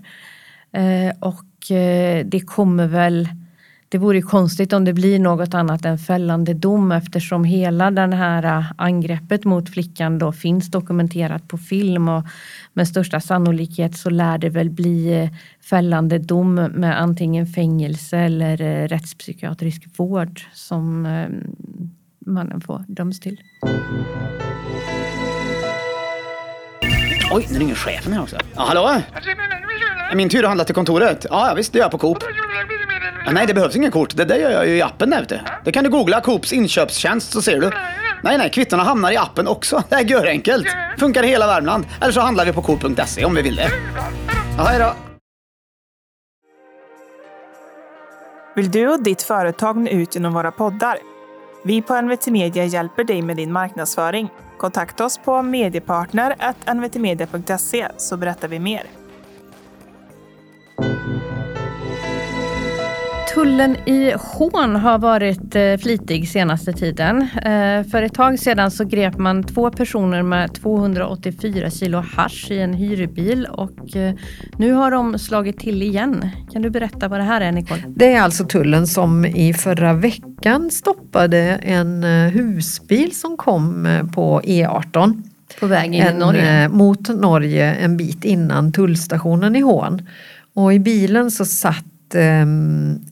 Eh, 0.73 1.17
och 1.21 1.43
det 2.25 2.47
kommer 2.47 2.87
väl 2.87 3.29
det 3.89 3.99
vore 3.99 4.23
konstigt 4.23 4.73
om 4.73 4.85
det 4.85 4.93
blir 4.93 5.19
något 5.19 5.55
annat 5.55 5.85
än 5.85 5.99
fällande 5.99 6.55
dom 6.55 6.93
eftersom 6.93 7.45
hela 7.45 7.91
det 7.91 8.17
här 8.17 8.59
äh, 8.59 8.73
angreppet 8.77 9.45
mot 9.45 9.71
flickan 9.71 10.19
då 10.19 10.33
finns 10.33 10.71
dokumenterat 10.71 11.49
på 11.49 11.59
film 11.59 12.09
och 12.09 12.25
med 12.73 12.89
största 12.89 13.21
sannolikhet 13.21 13.97
så 13.97 14.11
lär 14.11 14.39
det 14.39 14.49
väl 14.49 14.71
bli 14.71 15.23
äh, 15.23 15.31
fällande 15.71 16.19
dom 16.19 16.55
med 16.55 17.01
antingen 17.01 17.47
fängelse 17.47 18.19
eller 18.19 18.61
äh, 18.61 18.89
rättspsykiatrisk 18.89 19.87
vård 19.97 20.41
som 20.53 21.03
mannen 22.27 22.61
får 22.61 22.85
döms 22.89 23.21
till. 23.21 23.41
Oj, 27.33 27.47
nu 27.53 27.59
ringer 27.59 27.75
chefen 27.75 28.13
här 28.13 28.23
också. 28.23 28.37
Ja, 28.55 28.63
hallå? 28.63 29.01
Är 30.11 30.17
min 30.17 30.29
tur 30.29 30.43
att 30.43 30.49
handla 30.49 30.65
till 30.65 30.75
kontoret? 30.75 31.27
Ja, 31.31 31.55
visst, 31.57 31.73
det 31.73 31.79
gör 31.79 31.85
jag 31.85 31.93
på 31.93 31.99
Coop. 31.99 32.19
Ja, 33.27 33.33
nej, 33.33 33.47
det 33.47 33.55
behövs 33.55 33.77
inga 33.77 33.91
kort. 33.91 34.17
Det 34.17 34.25
där 34.25 34.37
gör 34.37 34.51
jag 34.51 34.69
ju 34.69 34.77
i 34.77 34.83
appen 34.83 35.11
där 35.11 35.23
ute. 35.23 35.41
Det 35.65 35.73
kan 35.73 35.85
du 35.85 35.91
googla 35.91 36.21
Coops 36.21 36.53
inköpstjänst 36.53 37.33
så 37.33 37.43
ser 37.43 37.61
du. 37.61 37.71
Nej, 38.23 38.39
nej, 38.39 38.51
kvittona 38.51 38.83
hamnar 38.83 39.13
i 39.13 39.17
appen 39.17 39.49
också. 39.49 39.83
Det 39.89 39.95
är 39.95 40.01
görenkelt. 40.01 40.67
Funkar 40.99 41.23
i 41.23 41.27
hela 41.27 41.47
Värmland. 41.47 41.87
Eller 42.01 42.13
så 42.13 42.21
handlar 42.21 42.45
vi 42.45 42.53
på 42.53 42.63
Coop.se 42.63 43.25
om 43.25 43.35
vi 43.35 43.43
vill 43.43 43.57
det. 43.57 43.71
Ja, 44.59 44.65
hej 44.65 44.79
då. 44.79 44.93
Vill 48.57 48.71
du 48.71 48.89
och 48.89 49.03
ditt 49.03 49.23
företag 49.23 49.77
nå 49.77 49.91
ut 49.91 50.15
genom 50.15 50.33
våra 50.33 50.51
poddar? 50.51 50.99
Vi 51.65 51.83
på 51.83 52.01
NVT 52.01 52.27
Media 52.27 52.65
hjälper 52.65 53.05
dig 53.05 53.23
med 53.23 53.37
din 53.37 53.53
marknadsföring. 53.53 54.29
Kontakta 54.59 55.05
oss 55.05 55.21
på 55.25 55.43
mediepartner.nvtmedia.se 55.43 57.89
så 57.97 58.17
berättar 58.17 58.49
vi 58.49 58.59
mer. 58.59 58.83
Tullen 63.37 63.77
i 63.77 64.15
Hån 64.19 64.77
har 64.77 64.99
varit 64.99 65.55
eh, 65.55 65.77
flitig 65.77 66.29
senaste 66.29 66.73
tiden. 66.73 67.23
Eh, 67.23 67.83
för 67.91 68.03
ett 68.03 68.15
tag 68.15 68.39
sedan 68.39 68.71
så 68.71 68.85
grep 68.85 69.19
man 69.19 69.43
två 69.43 69.71
personer 69.71 70.23
med 70.23 70.55
284 70.55 71.71
kilo 71.71 71.99
hash 71.99 72.51
i 72.51 72.59
en 72.59 72.75
hyrbil 72.75 73.47
och 73.47 73.97
eh, 73.97 74.15
nu 74.59 74.73
har 74.73 74.91
de 74.91 75.19
slagit 75.19 75.59
till 75.59 75.83
igen. 75.83 76.29
Kan 76.53 76.63
du 76.63 76.71
berätta 76.71 77.09
vad 77.09 77.21
det 77.21 77.25
här 77.25 77.41
är 77.41 77.53
Nicole? 77.53 77.83
Det 77.87 78.13
är 78.13 78.23
alltså 78.23 78.45
tullen 78.45 78.87
som 78.87 79.25
i 79.25 79.55
förra 79.55 79.93
veckan 79.93 80.71
stoppade 80.71 81.39
en 81.63 82.03
husbil 82.03 83.15
som 83.15 83.37
kom 83.37 83.89
på 84.15 84.41
E18. 84.41 85.23
På 85.61 85.67
väg 85.67 85.95
in 85.95 86.03
en, 86.03 86.17
i 86.17 86.19
Norge? 86.19 86.69
Mot 86.69 87.09
Norge 87.09 87.75
en 87.75 87.97
bit 87.97 88.25
innan 88.25 88.73
tullstationen 88.73 89.57
i 89.57 89.61
Hån. 89.61 90.03
Och 90.55 90.75
i 90.75 90.79
bilen 90.79 91.31
så 91.31 91.45
satt 91.45 91.85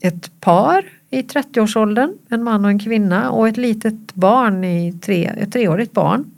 ett 0.01 0.41
par 0.41 0.85
i 1.09 1.21
30-årsåldern, 1.21 2.13
en 2.29 2.43
man 2.43 2.65
och 2.65 2.71
en 2.71 2.79
kvinna 2.79 3.31
och 3.31 3.47
ett 3.47 3.57
litet 3.57 4.13
barn, 4.13 4.63
i 4.63 4.93
tre, 5.01 5.31
ett 5.37 5.53
treårigt 5.53 5.91
barn. 5.91 6.31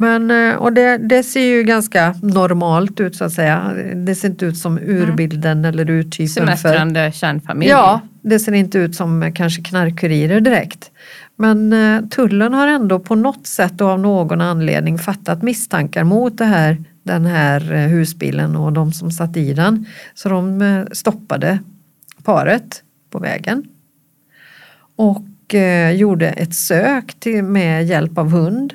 Men, 0.00 0.30
eh, 0.30 0.54
och 0.54 0.72
det, 0.72 0.98
det, 0.98 1.22
ser 1.22 1.44
ju 1.44 1.62
ganska 1.62 2.14
normalt 2.22 3.00
ut 3.00 3.16
så 3.16 3.24
att 3.24 3.32
säga. 3.32 3.72
Det 3.94 4.14
ser 4.14 4.28
inte 4.28 4.44
ut 4.44 4.58
som 4.58 4.78
urbilden 4.78 5.58
mm. 5.58 5.64
eller 5.64 5.90
urtypen. 5.90 6.28
Semestrande 6.28 7.12
kärnfamilj. 7.12 7.70
Ja, 7.70 8.00
det 8.22 8.38
ser 8.38 8.52
inte 8.52 8.78
ut 8.78 8.94
som 8.94 9.32
kanske 9.34 9.62
knarkkurirer 9.62 10.40
direkt. 10.40 10.90
Men 11.36 11.72
eh, 11.72 12.08
tullen 12.08 12.54
har 12.54 12.66
ändå 12.66 12.98
på 12.98 13.14
något 13.14 13.46
sätt 13.46 13.80
och 13.80 13.88
av 13.88 14.00
någon 14.00 14.40
anledning 14.40 14.98
fattat 14.98 15.42
misstankar 15.42 16.04
mot 16.04 16.38
det 16.38 16.44
här 16.44 16.84
den 17.02 17.26
här 17.26 17.72
eh, 17.72 17.88
husbilen 17.88 18.56
och 18.56 18.72
de 18.72 18.92
som 18.92 19.10
satt 19.10 19.36
i 19.36 19.52
den. 19.52 19.86
Så 20.14 20.28
de 20.28 20.62
eh, 20.62 20.84
stoppade 20.92 21.58
paret 22.22 22.82
på 23.10 23.18
vägen 23.18 23.64
och 24.96 25.54
eh, 25.54 25.90
gjorde 25.90 26.28
ett 26.28 26.54
sök 26.54 27.20
till, 27.20 27.44
med 27.44 27.86
hjälp 27.86 28.18
av 28.18 28.30
hund. 28.30 28.74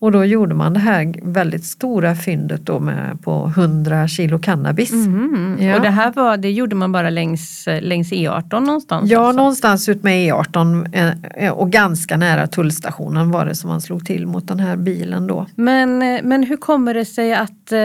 Och 0.00 0.12
då 0.12 0.24
gjorde 0.24 0.54
man 0.54 0.72
det 0.72 0.80
här 0.80 1.14
väldigt 1.22 1.64
stora 1.64 2.14
fyndet 2.14 2.66
då 2.66 2.80
med 2.80 3.22
på 3.22 3.52
100 3.56 4.08
kilo 4.08 4.38
cannabis. 4.38 4.92
Mm. 4.92 5.56
Ja. 5.60 5.76
Och 5.76 5.82
det 5.82 5.90
här 5.90 6.12
var, 6.12 6.36
det 6.36 6.50
gjorde 6.50 6.76
man 6.76 6.92
bara 6.92 7.10
längs, 7.10 7.68
längs 7.80 8.12
E18 8.12 8.60
någonstans? 8.60 9.10
Ja, 9.10 9.20
alltså. 9.20 9.36
någonstans 9.36 9.88
ut 9.88 10.02
med 10.02 10.32
E18 10.32 10.88
eh, 11.36 11.52
och 11.52 11.70
ganska 11.70 12.16
nära 12.16 12.46
tullstationen 12.46 13.30
var 13.30 13.46
det 13.46 13.54
som 13.54 13.70
man 13.70 13.80
slog 13.80 14.06
till 14.06 14.26
mot 14.26 14.48
den 14.48 14.60
här 14.60 14.76
bilen 14.76 15.26
då. 15.26 15.46
Men, 15.54 16.02
eh, 16.02 16.20
men 16.22 16.42
hur 16.42 16.56
kommer 16.56 16.94
det 16.94 17.04
sig 17.04 17.34
att 17.34 17.72
eh, 17.72 17.78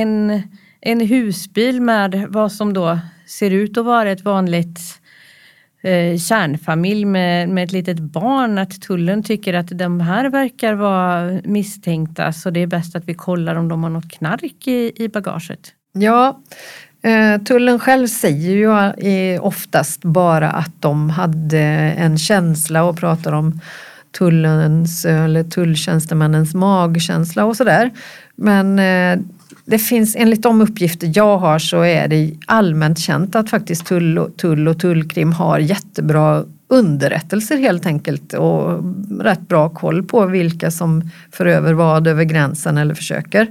en, 0.00 0.42
en 0.80 1.00
husbil 1.00 1.80
med 1.80 2.26
vad 2.28 2.52
som 2.52 2.72
då 2.72 2.98
ser 3.26 3.50
ut 3.50 3.78
att 3.78 3.84
vara 3.84 4.10
ett 4.10 4.24
vanligt 4.24 4.80
eh, 5.84 6.18
kärnfamilj 6.18 7.04
med, 7.04 7.48
med 7.48 7.64
ett 7.64 7.72
litet 7.72 8.00
barn 8.00 8.58
att 8.58 8.80
tullen 8.80 9.22
tycker 9.22 9.54
att 9.54 9.68
de 9.68 10.00
här 10.00 10.30
verkar 10.30 10.74
vara 10.74 11.40
misstänkta 11.44 12.32
så 12.32 12.50
det 12.50 12.60
är 12.60 12.66
bäst 12.66 12.96
att 12.96 13.04
vi 13.04 13.14
kollar 13.14 13.54
om 13.54 13.68
de 13.68 13.82
har 13.82 13.90
något 13.90 14.10
knark 14.10 14.66
i, 14.68 14.92
i 14.96 15.08
bagaget. 15.08 15.72
Ja, 15.92 16.40
eh, 17.02 17.42
tullen 17.42 17.78
själv 17.78 18.06
säger 18.06 18.50
ju 18.50 19.08
eh, 19.08 19.44
oftast 19.44 20.04
bara 20.04 20.50
att 20.50 20.82
de 20.82 21.10
hade 21.10 21.60
en 21.98 22.18
känsla 22.18 22.84
och 22.84 22.96
pratar 22.96 23.32
om 23.32 23.60
tullens 24.18 25.04
eller 25.04 25.44
tulltjänstemännens 25.44 26.54
magkänsla 26.54 27.44
och 27.44 27.56
sådär. 27.56 27.90
Men 28.36 28.78
eh, 28.78 29.24
det 29.64 29.78
finns, 29.78 30.16
enligt 30.16 30.42
de 30.42 30.60
uppgifter 30.60 31.12
jag 31.14 31.38
har 31.38 31.58
så 31.58 31.80
är 31.80 32.08
det 32.08 32.32
allmänt 32.46 32.98
känt 32.98 33.36
att 33.36 33.50
faktiskt 33.50 33.86
tull 33.86 34.18
och, 34.18 34.36
tull 34.36 34.68
och 34.68 34.80
tullkrim 34.80 35.32
har 35.32 35.58
jättebra 35.58 36.44
underrättelser 36.68 37.56
helt 37.56 37.86
enkelt 37.86 38.32
och 38.32 38.84
rätt 39.20 39.48
bra 39.48 39.68
koll 39.68 40.02
på 40.02 40.26
vilka 40.26 40.70
som 40.70 41.10
för 41.32 41.46
över 41.46 41.72
vad 41.72 42.06
över 42.06 42.24
gränsen 42.24 42.78
eller 42.78 42.94
försöker. 42.94 43.48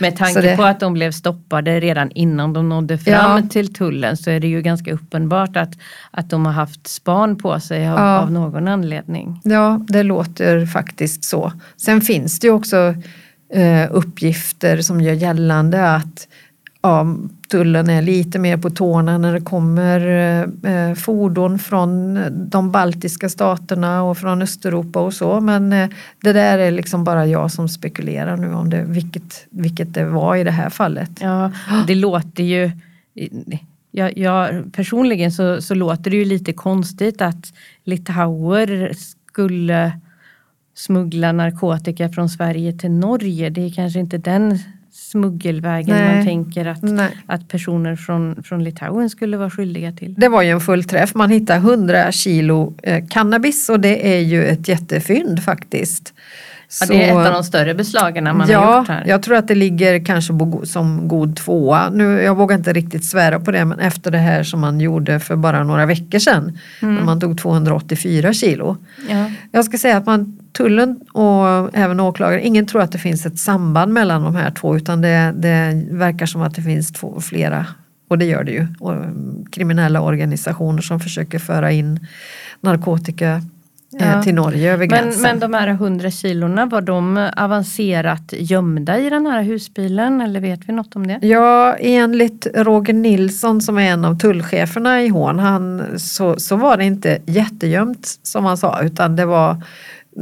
Med 0.00 0.16
tanke 0.16 0.40
det, 0.40 0.56
på 0.56 0.62
att 0.62 0.80
de 0.80 0.92
blev 0.92 1.12
stoppade 1.12 1.80
redan 1.80 2.10
innan 2.10 2.52
de 2.52 2.68
nådde 2.68 2.98
fram 2.98 3.42
ja. 3.42 3.48
till 3.50 3.74
tullen 3.74 4.16
så 4.16 4.30
är 4.30 4.40
det 4.40 4.48
ju 4.48 4.62
ganska 4.62 4.92
uppenbart 4.92 5.56
att, 5.56 5.72
att 6.10 6.30
de 6.30 6.46
har 6.46 6.52
haft 6.52 6.86
span 6.86 7.36
på 7.36 7.60
sig 7.60 7.88
av, 7.88 7.98
ja. 7.98 8.18
av 8.18 8.32
någon 8.32 8.68
anledning. 8.68 9.40
Ja, 9.44 9.80
det 9.88 10.02
låter 10.02 10.66
faktiskt 10.66 11.24
så. 11.24 11.52
Sen 11.76 12.00
finns 12.00 12.40
det 12.40 12.46
ju 12.46 12.52
också 12.52 12.94
eh, 13.48 13.88
uppgifter 13.90 14.80
som 14.82 15.00
gör 15.00 15.12
gällande 15.12 15.90
att 15.90 16.28
ja, 16.82 17.16
tullen 17.50 17.90
är 17.90 18.02
lite 18.02 18.38
mer 18.38 18.56
på 18.56 18.70
tårna 18.70 19.18
när 19.18 19.32
det 19.32 19.40
kommer 19.40 20.00
eh, 20.06 20.72
eh, 20.72 20.94
fordon 20.94 21.58
från 21.58 22.20
de 22.50 22.70
baltiska 22.70 23.28
staterna 23.28 24.02
och 24.02 24.18
från 24.18 24.42
Östeuropa 24.42 25.00
och 25.00 25.14
så. 25.14 25.40
Men 25.40 25.72
eh, 25.72 25.88
det 26.20 26.32
där 26.32 26.58
är 26.58 26.70
liksom 26.70 27.04
bara 27.04 27.26
jag 27.26 27.50
som 27.50 27.68
spekulerar 27.68 28.36
nu 28.36 28.54
om 28.54 28.70
det, 28.70 28.82
vilket, 28.82 29.46
vilket 29.50 29.94
det 29.94 30.04
var 30.04 30.36
i 30.36 30.44
det 30.44 30.50
här 30.50 30.70
fallet. 30.70 31.10
Ja, 31.20 31.52
det 31.86 31.94
låter 31.94 32.42
ju 32.42 32.70
jag, 33.90 34.18
jag, 34.18 34.72
personligen 34.72 35.32
så, 35.32 35.62
så 35.62 35.74
låter 35.74 36.10
det 36.10 36.16
ju 36.16 36.24
lite 36.24 36.52
konstigt 36.52 37.22
att 37.22 37.52
litauer 37.84 38.92
skulle 39.28 39.92
smuggla 40.78 41.32
narkotika 41.32 42.08
från 42.08 42.28
Sverige 42.28 42.72
till 42.72 42.90
Norge. 42.90 43.50
Det 43.50 43.66
är 43.66 43.70
kanske 43.70 43.98
inte 44.00 44.18
den 44.18 44.58
smuggelvägen 44.92 45.96
Nej. 45.96 46.16
man 46.16 46.24
tänker 46.26 46.66
att, 46.66 47.10
att 47.26 47.48
personer 47.48 47.96
från, 47.96 48.42
från 48.42 48.64
Litauen 48.64 49.10
skulle 49.10 49.36
vara 49.36 49.50
skyldiga 49.50 49.92
till. 49.92 50.14
Det 50.14 50.28
var 50.28 50.42
ju 50.42 50.50
en 50.50 50.60
fullträff. 50.60 51.14
Man 51.14 51.30
hittade 51.30 51.58
100 51.58 52.12
kilo 52.12 52.74
eh, 52.82 53.04
cannabis 53.10 53.68
och 53.68 53.80
det 53.80 54.16
är 54.16 54.20
ju 54.20 54.44
ett 54.44 54.68
jättefynd 54.68 55.42
faktiskt. 55.42 56.14
Ja, 56.80 56.86
det 56.86 57.04
är 57.04 57.20
ett 57.20 57.26
av 57.26 57.32
de 57.32 57.44
större 57.44 57.74
beslagen 57.74 58.24
man 58.24 58.48
ja, 58.48 58.58
har 58.58 58.78
gjort 58.78 58.88
här. 58.88 59.04
jag 59.06 59.22
tror 59.22 59.36
att 59.36 59.48
det 59.48 59.54
ligger 59.54 60.04
kanske 60.04 60.34
som 60.64 61.08
god 61.08 61.36
tvåa. 61.36 61.90
Nu, 61.90 62.22
jag 62.22 62.34
vågar 62.36 62.56
inte 62.56 62.72
riktigt 62.72 63.04
svära 63.04 63.40
på 63.40 63.50
det 63.50 63.64
men 63.64 63.78
efter 63.78 64.10
det 64.10 64.18
här 64.18 64.42
som 64.42 64.60
man 64.60 64.80
gjorde 64.80 65.20
för 65.20 65.36
bara 65.36 65.64
några 65.64 65.86
veckor 65.86 66.18
sedan 66.18 66.58
Mm. 66.82 66.94
när 66.94 67.02
man 67.02 67.20
tog 67.20 67.38
284 67.38 68.32
kilo. 68.32 68.76
Ja. 69.10 69.30
Jag 69.52 69.64
ska 69.64 69.78
säga 69.78 69.96
att 69.96 70.06
man, 70.06 70.38
tullen 70.58 71.00
och 71.12 71.70
även 71.76 72.00
åklagare, 72.00 72.46
ingen 72.46 72.66
tror 72.66 72.82
att 72.82 72.92
det 72.92 72.98
finns 72.98 73.26
ett 73.26 73.38
samband 73.38 73.92
mellan 73.92 74.22
de 74.22 74.36
här 74.36 74.50
två 74.50 74.76
utan 74.76 75.00
det, 75.00 75.34
det 75.36 75.86
verkar 75.90 76.26
som 76.26 76.42
att 76.42 76.54
det 76.54 76.62
finns 76.62 76.92
två, 76.92 77.20
flera, 77.20 77.66
och 78.08 78.18
det 78.18 78.24
gör 78.24 78.44
det 78.44 78.52
ju, 78.52 78.66
och, 78.80 78.92
mm, 78.92 79.44
kriminella 79.52 80.00
organisationer 80.00 80.82
som 80.82 81.00
försöker 81.00 81.38
föra 81.38 81.72
in 81.72 82.06
narkotika 82.60 83.42
Ja. 83.90 84.04
eh, 84.06 84.22
till 84.22 84.34
Norge 84.34 84.72
över 84.72 84.86
Men, 84.86 84.88
gränsen. 84.88 85.22
men 85.22 85.40
de 85.40 85.54
här 85.54 85.68
100 85.68 86.10
kilorna, 86.10 86.66
var 86.66 86.80
de 86.80 87.30
avancerat 87.36 88.32
gömda 88.38 88.98
i 88.98 89.10
den 89.10 89.26
här 89.26 89.42
husbilen 89.42 90.20
eller 90.20 90.40
vet 90.40 90.60
vi 90.68 90.72
något 90.72 90.96
om 90.96 91.06
det? 91.06 91.18
Ja, 91.22 91.74
enligt 91.80 92.46
Roger 92.54 92.94
Nilsson 92.94 93.60
som 93.60 93.78
är 93.78 93.90
en 93.90 94.04
av 94.04 94.18
tullcheferna 94.18 95.02
i 95.02 95.08
Hån, 95.08 95.38
han, 95.38 95.82
så, 95.98 96.36
så 96.38 96.56
var 96.56 96.76
det 96.76 96.84
inte 96.84 97.18
jättegömt 97.26 98.18
som 98.22 98.44
han 98.44 98.56
sa 98.56 98.82
utan 98.82 99.16
det 99.16 99.24
var 99.26 99.62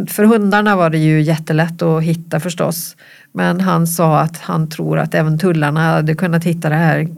för 0.09 0.25
hundarna 0.25 0.77
var 0.77 0.91
det 0.91 0.99
ju 0.99 1.21
jättelätt 1.23 1.83
att 1.83 2.03
hitta 2.03 2.41
förstås. 2.41 2.97
Men 3.33 3.61
han 3.61 3.87
sa 3.87 4.19
att 4.21 4.39
han 4.39 4.69
tror 4.69 4.99
att 4.99 5.15
även 5.15 5.39
tullarna 5.39 5.81
hade 5.81 6.15
kunnat 6.15 6.45
hitta 6.45 6.69
det 6.69 6.75
här 6.75 7.09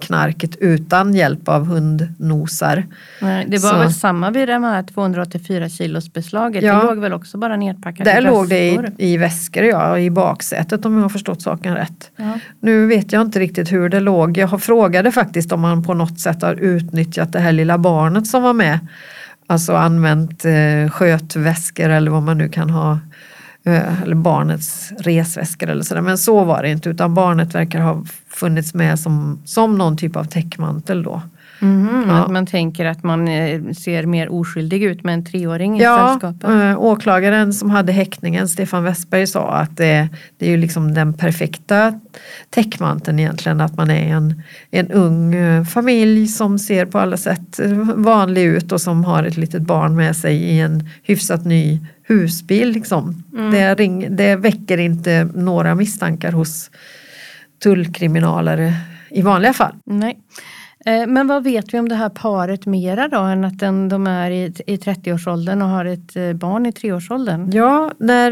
knarket 0.00 0.56
utan 0.56 1.14
hjälp 1.14 1.48
av 1.48 1.66
hundnosar. 1.66 2.86
Nej, 3.20 3.46
Det 3.48 3.58
var 3.58 3.70
Så- 3.70 3.78
väl 3.78 3.92
samma 3.92 4.30
vid 4.30 4.48
det 4.48 4.58
här 4.58 4.82
284 4.82 5.68
kilos 5.68 6.12
beslaget. 6.12 6.64
Ja. 6.64 6.74
Det 6.80 6.86
låg 6.86 6.98
väl 6.98 7.12
också 7.12 7.38
bara 7.38 7.56
nedpackat 7.56 8.04
Där 8.04 8.20
i 8.20 8.24
låg 8.24 8.48
det 8.48 8.68
i, 8.68 8.78
i 8.98 9.16
väskor, 9.16 9.64
ja, 9.64 9.98
i 9.98 10.10
baksätet 10.10 10.84
om 10.84 10.94
jag 10.94 11.02
har 11.02 11.08
förstått 11.08 11.42
saken 11.42 11.74
rätt. 11.74 12.10
Ja. 12.16 12.38
Nu 12.60 12.86
vet 12.86 13.12
jag 13.12 13.22
inte 13.22 13.38
riktigt 13.38 13.72
hur 13.72 13.88
det 13.88 14.00
låg. 14.00 14.38
Jag 14.38 14.48
har 14.48 14.58
frågade 14.58 15.12
faktiskt 15.12 15.52
om 15.52 15.60
man 15.60 15.82
på 15.82 15.94
något 15.94 16.20
sätt 16.20 16.42
har 16.42 16.54
utnyttjat 16.54 17.32
det 17.32 17.40
här 17.40 17.52
lilla 17.52 17.78
barnet 17.78 18.26
som 18.26 18.42
var 18.42 18.52
med. 18.52 18.78
Alltså 19.50 19.76
använt 19.76 20.44
eh, 20.44 20.90
skötväskor 20.90 21.88
eller 21.88 22.10
vad 22.10 22.22
man 22.22 22.38
nu 22.38 22.48
kan 22.48 22.70
ha. 22.70 22.98
Eh, 23.64 24.02
eller 24.02 24.14
barnets 24.14 24.92
resväskor 24.98 25.68
eller 25.68 25.82
sådär. 25.82 26.00
Men 26.00 26.18
så 26.18 26.44
var 26.44 26.62
det 26.62 26.70
inte 26.70 26.88
utan 26.88 27.14
barnet 27.14 27.54
verkar 27.54 27.80
ha 27.80 28.04
funnits 28.28 28.74
med 28.74 29.00
som, 29.00 29.42
som 29.44 29.78
någon 29.78 29.96
typ 29.96 30.16
av 30.16 30.24
täckmantel 30.24 31.02
då. 31.02 31.22
Mhm, 31.62 32.04
Ja. 32.08 32.14
Att 32.24 32.30
man 32.30 32.46
tänker 32.46 32.84
att 32.86 33.02
man 33.04 33.28
eh, 33.28 33.60
ser 33.72 34.06
mer 34.06 34.32
oskyldig 34.32 34.82
ut 34.82 35.04
med 35.04 35.14
en 35.14 35.24
treåring 35.24 35.80
i 35.80 35.82
Ja, 35.82 36.08
sällskapet. 36.20 36.50
eh, 36.50 36.78
åklagaren 36.82 37.52
som 37.52 37.70
hade 37.70 37.92
häktningen, 37.92 38.48
Stefan 38.48 38.84
Westberg, 38.84 39.26
sa 39.26 39.50
att 39.52 39.76
det, 39.76 40.08
det 40.38 40.46
är 40.46 40.50
ju 40.50 40.56
liksom 40.56 40.94
den 40.94 41.12
perfekta 41.14 42.00
täckmanteln 42.50 43.18
egentligen. 43.18 43.60
Att 43.60 43.76
man 43.76 43.90
är 43.90 44.14
en, 44.14 44.42
en 44.70 44.90
ung 44.90 45.34
eh, 45.34 45.64
familj 45.64 46.26
som 46.28 46.58
ser 46.58 46.86
på 46.86 46.98
alla 46.98 47.16
sätt 47.16 47.60
eh, 47.60 47.72
vanlig 47.96 48.42
ut 48.44 48.72
och 48.72 48.80
som 48.80 49.04
har 49.04 49.24
ett 49.24 49.36
litet 49.36 49.62
barn 49.62 49.96
med 49.96 50.16
sig 50.16 50.36
i 50.36 50.60
en 50.60 50.88
hyfsat 51.02 51.44
ny 51.44 51.80
husbil. 52.08 52.70
Liksom. 52.70 53.22
Det, 53.52 53.74
ring, 53.74 54.16
det 54.16 54.36
väcker 54.36 54.78
inte 54.78 55.28
några 55.34 55.74
misstankar 55.74 56.32
hos 56.32 56.70
tullkriminalare 57.62 58.72
i 59.10 59.22
vanliga 59.22 59.52
fall. 59.52 59.72
Nej. 59.84 60.18
Eh, 60.86 61.06
men 61.06 61.26
vad 61.26 61.44
vet 61.44 61.74
vi 61.74 61.78
om 61.78 61.88
det 61.88 61.94
här 61.94 62.08
paret 62.08 62.66
mera 62.66 63.08
då 63.08 63.18
än 63.18 63.44
att 63.44 63.58
den, 63.58 63.88
de 63.88 64.06
är 64.06 64.30
i, 64.30 64.54
i 64.66 64.76
30-årsåldern 64.76 65.62
och 65.62 65.68
har 65.68 65.84
ett 65.84 66.16
eh, 66.16 66.32
barn 66.32 66.66
i 66.66 66.70
3-årsåldern? 66.70 67.50
Ja, 67.52 67.92
när, 67.98 68.30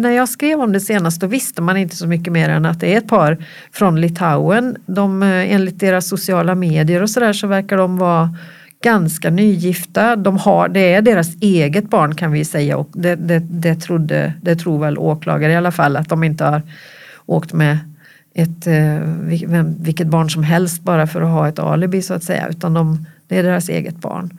när 0.00 0.10
eh, 0.10 0.16
jag 0.16 0.28
skrev 0.28 0.60
om 0.60 0.72
det 0.72 0.80
senast 0.80 1.20
då 1.20 1.26
visste 1.26 1.62
man 1.62 1.76
inte 1.76 1.96
så 1.96 2.06
mycket 2.06 2.32
mer 2.32 2.48
än 2.48 2.66
att 2.66 2.80
det 2.80 2.94
är 2.94 2.98
ett 2.98 3.08
par 3.08 3.44
från 3.72 4.00
Litauen. 4.00 4.76
De, 4.86 5.22
enligt 5.22 5.80
deras 5.80 6.08
sociala 6.08 6.54
medier 6.54 7.02
och 7.02 7.10
sådär 7.10 7.32
så 7.32 7.46
verkar 7.46 7.76
de 7.76 7.98
vara 7.98 8.36
ganska 8.82 9.30
nygifta. 9.30 10.16
De 10.16 10.36
har, 10.36 10.68
det 10.68 10.92
är 10.92 11.02
deras 11.02 11.36
eget 11.40 11.90
barn 11.90 12.14
kan 12.14 12.32
vi 12.32 12.44
säga 12.44 12.76
och 12.76 12.88
det, 12.92 13.14
det, 13.14 13.38
det, 13.38 13.74
trodde, 13.74 14.32
det 14.42 14.56
tror 14.56 14.78
väl 14.78 14.98
åklagare 14.98 15.52
i 15.52 15.56
alla 15.56 15.72
fall 15.72 15.96
att 15.96 16.08
de 16.08 16.24
inte 16.24 16.44
har 16.44 16.62
åkt 17.26 17.52
med 17.52 17.78
ett, 18.34 18.66
eh, 18.66 19.00
vem, 19.46 19.82
vilket 19.82 20.06
barn 20.06 20.30
som 20.30 20.42
helst 20.42 20.82
bara 20.82 21.06
för 21.06 21.20
att 21.20 21.28
ha 21.28 21.48
ett 21.48 21.58
alibi 21.58 22.02
så 22.02 22.14
att 22.14 22.24
säga 22.24 22.48
utan 22.48 22.74
de, 22.74 23.06
det 23.28 23.38
är 23.38 23.42
deras 23.42 23.68
eget 23.68 23.96
barn. 23.96 24.38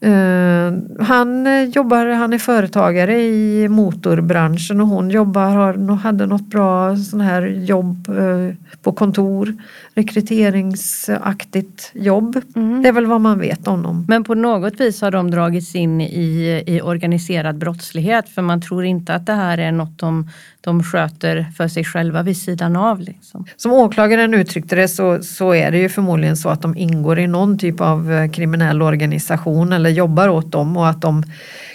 Eh, 0.00 0.72
han 1.04 1.46
eh, 1.46 1.62
jobbar, 1.62 2.06
han 2.06 2.32
är 2.32 2.38
företagare 2.38 3.22
i 3.22 3.68
motorbranschen 3.68 4.80
och 4.80 4.86
hon 4.86 5.10
jobbar, 5.10 5.48
har, 5.50 5.96
hade 5.96 6.26
något 6.26 6.46
bra 6.46 6.96
sån 6.96 7.20
här 7.20 7.46
jobb 7.46 8.08
på 8.82 8.92
kontor, 8.92 9.54
rekryteringsaktigt 9.94 11.90
jobb. 11.94 12.40
Det 12.82 12.88
är 12.88 12.92
väl 12.92 13.06
vad 13.06 13.20
man 13.20 13.38
vet 13.38 13.68
om 13.68 13.82
dem. 13.82 14.04
Men 14.08 14.24
på 14.24 14.34
något 14.34 14.80
vis 14.80 15.00
har 15.00 15.10
de 15.10 15.30
dragits 15.30 15.74
in 15.74 16.00
i, 16.00 16.62
i 16.66 16.80
organiserad 16.80 17.58
brottslighet 17.58 18.28
för 18.28 18.42
man 18.42 18.60
tror 18.60 18.84
inte 18.84 19.14
att 19.14 19.26
det 19.26 19.32
här 19.32 19.58
är 19.58 19.72
något 19.72 19.98
de, 19.98 20.28
de 20.64 20.82
sköter 20.82 21.46
för 21.56 21.68
sig 21.68 21.84
själva 21.84 22.22
vid 22.22 22.36
sidan 22.36 22.76
av. 22.76 23.00
Liksom. 23.00 23.44
Som 23.56 23.72
åklagaren 23.72 24.34
uttryckte 24.34 24.76
det 24.76 24.88
så, 24.88 25.22
så 25.22 25.54
är 25.54 25.70
det 25.70 25.78
ju 25.78 25.88
förmodligen 25.88 26.36
så 26.36 26.48
att 26.48 26.62
de 26.62 26.76
ingår 26.76 27.18
i 27.18 27.26
någon 27.26 27.58
typ 27.58 27.80
av 27.80 28.12
eh, 28.12 28.30
kriminell 28.30 28.82
organisation 28.82 29.72
eller 29.72 29.90
jobbar 29.90 30.28
åt 30.28 30.52
dem 30.52 30.76
och 30.76 30.88
att 30.88 31.00
de 31.00 31.22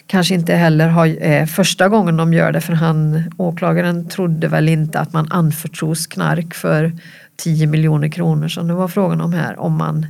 kanske 0.07 0.33
inte 0.33 0.55
heller 0.55 0.87
har 0.87 1.27
eh, 1.27 1.45
första 1.45 1.89
gången 1.89 2.17
de 2.17 2.33
gör 2.33 2.51
det 2.51 2.61
för 2.61 2.73
han, 2.73 3.23
åklagaren 3.37 4.09
trodde 4.09 4.47
väl 4.47 4.69
inte 4.69 4.99
att 4.99 5.13
man 5.13 5.31
anförtros 5.31 6.07
knark 6.07 6.53
för 6.53 6.91
10 7.35 7.67
miljoner 7.67 8.09
kronor 8.09 8.47
som 8.47 8.67
det 8.67 8.73
var 8.73 8.87
frågan 8.87 9.21
om 9.21 9.33
här 9.33 9.59
om 9.59 9.77
man, 9.77 10.05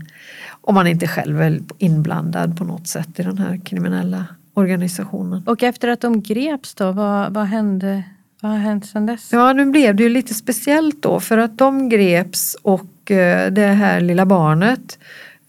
om 0.62 0.76
man 0.76 0.88
inte 0.88 1.08
själv 1.08 1.42
är 1.42 1.60
inblandad 1.78 2.58
på 2.58 2.63
något 2.63 2.88
sätt 2.88 3.20
i 3.20 3.24
den 3.24 3.38
här 3.38 3.60
kriminella 3.65 4.26
organisationen. 4.54 5.44
Och 5.46 5.63
efter 5.63 5.88
att 5.88 6.02
de 6.02 6.22
greps 6.22 6.76
då, 6.76 6.92
vad, 6.92 7.34
vad 7.34 7.46
hände? 7.46 8.04
Vad 8.41 8.52
har 8.52 8.60
hänt 8.60 8.86
sedan 8.86 9.06
dess? 9.06 9.30
Ja, 9.32 9.54
nu 9.54 9.65
blev 9.65 9.95
det 9.95 10.04
ju 10.04 10.10
lite 10.10 10.34
speciellt 10.34 11.04
då 11.04 11.19
för 11.19 11.38
att 11.38 11.58
de 11.58 11.89
greps 11.89 12.58
och 12.62 13.12
eh, 13.12 13.52
det 13.52 13.65
här 13.65 14.02
lilla 14.02 14.25
barnet 14.25 14.99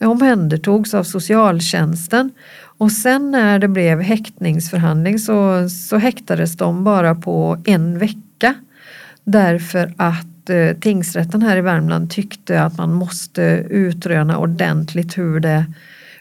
omhändertogs 0.01 0.95
av 0.95 1.05
socialtjänsten. 1.05 2.31
Och 2.63 2.93
sen 2.93 3.31
när 3.31 3.59
det 3.59 3.69
blev 3.69 4.01
häktningsförhandling 4.01 5.19
så, 5.19 5.69
så 5.69 5.97
häktades 5.97 6.57
de 6.57 6.85
bara 6.85 7.15
på 7.15 7.59
en 7.65 7.99
vecka. 7.99 8.55
Därför 9.25 9.95
att 9.97 10.51
eh, 10.51 10.77
tingsrätten 10.81 11.43
här 11.43 11.57
i 11.57 11.61
Värmland 11.61 12.11
tyckte 12.11 12.63
att 12.63 12.79
man 12.79 12.95
måste 12.95 13.43
utröna 13.71 14.39
ordentligt 14.39 15.19
hur 15.19 15.41
det 15.41 15.65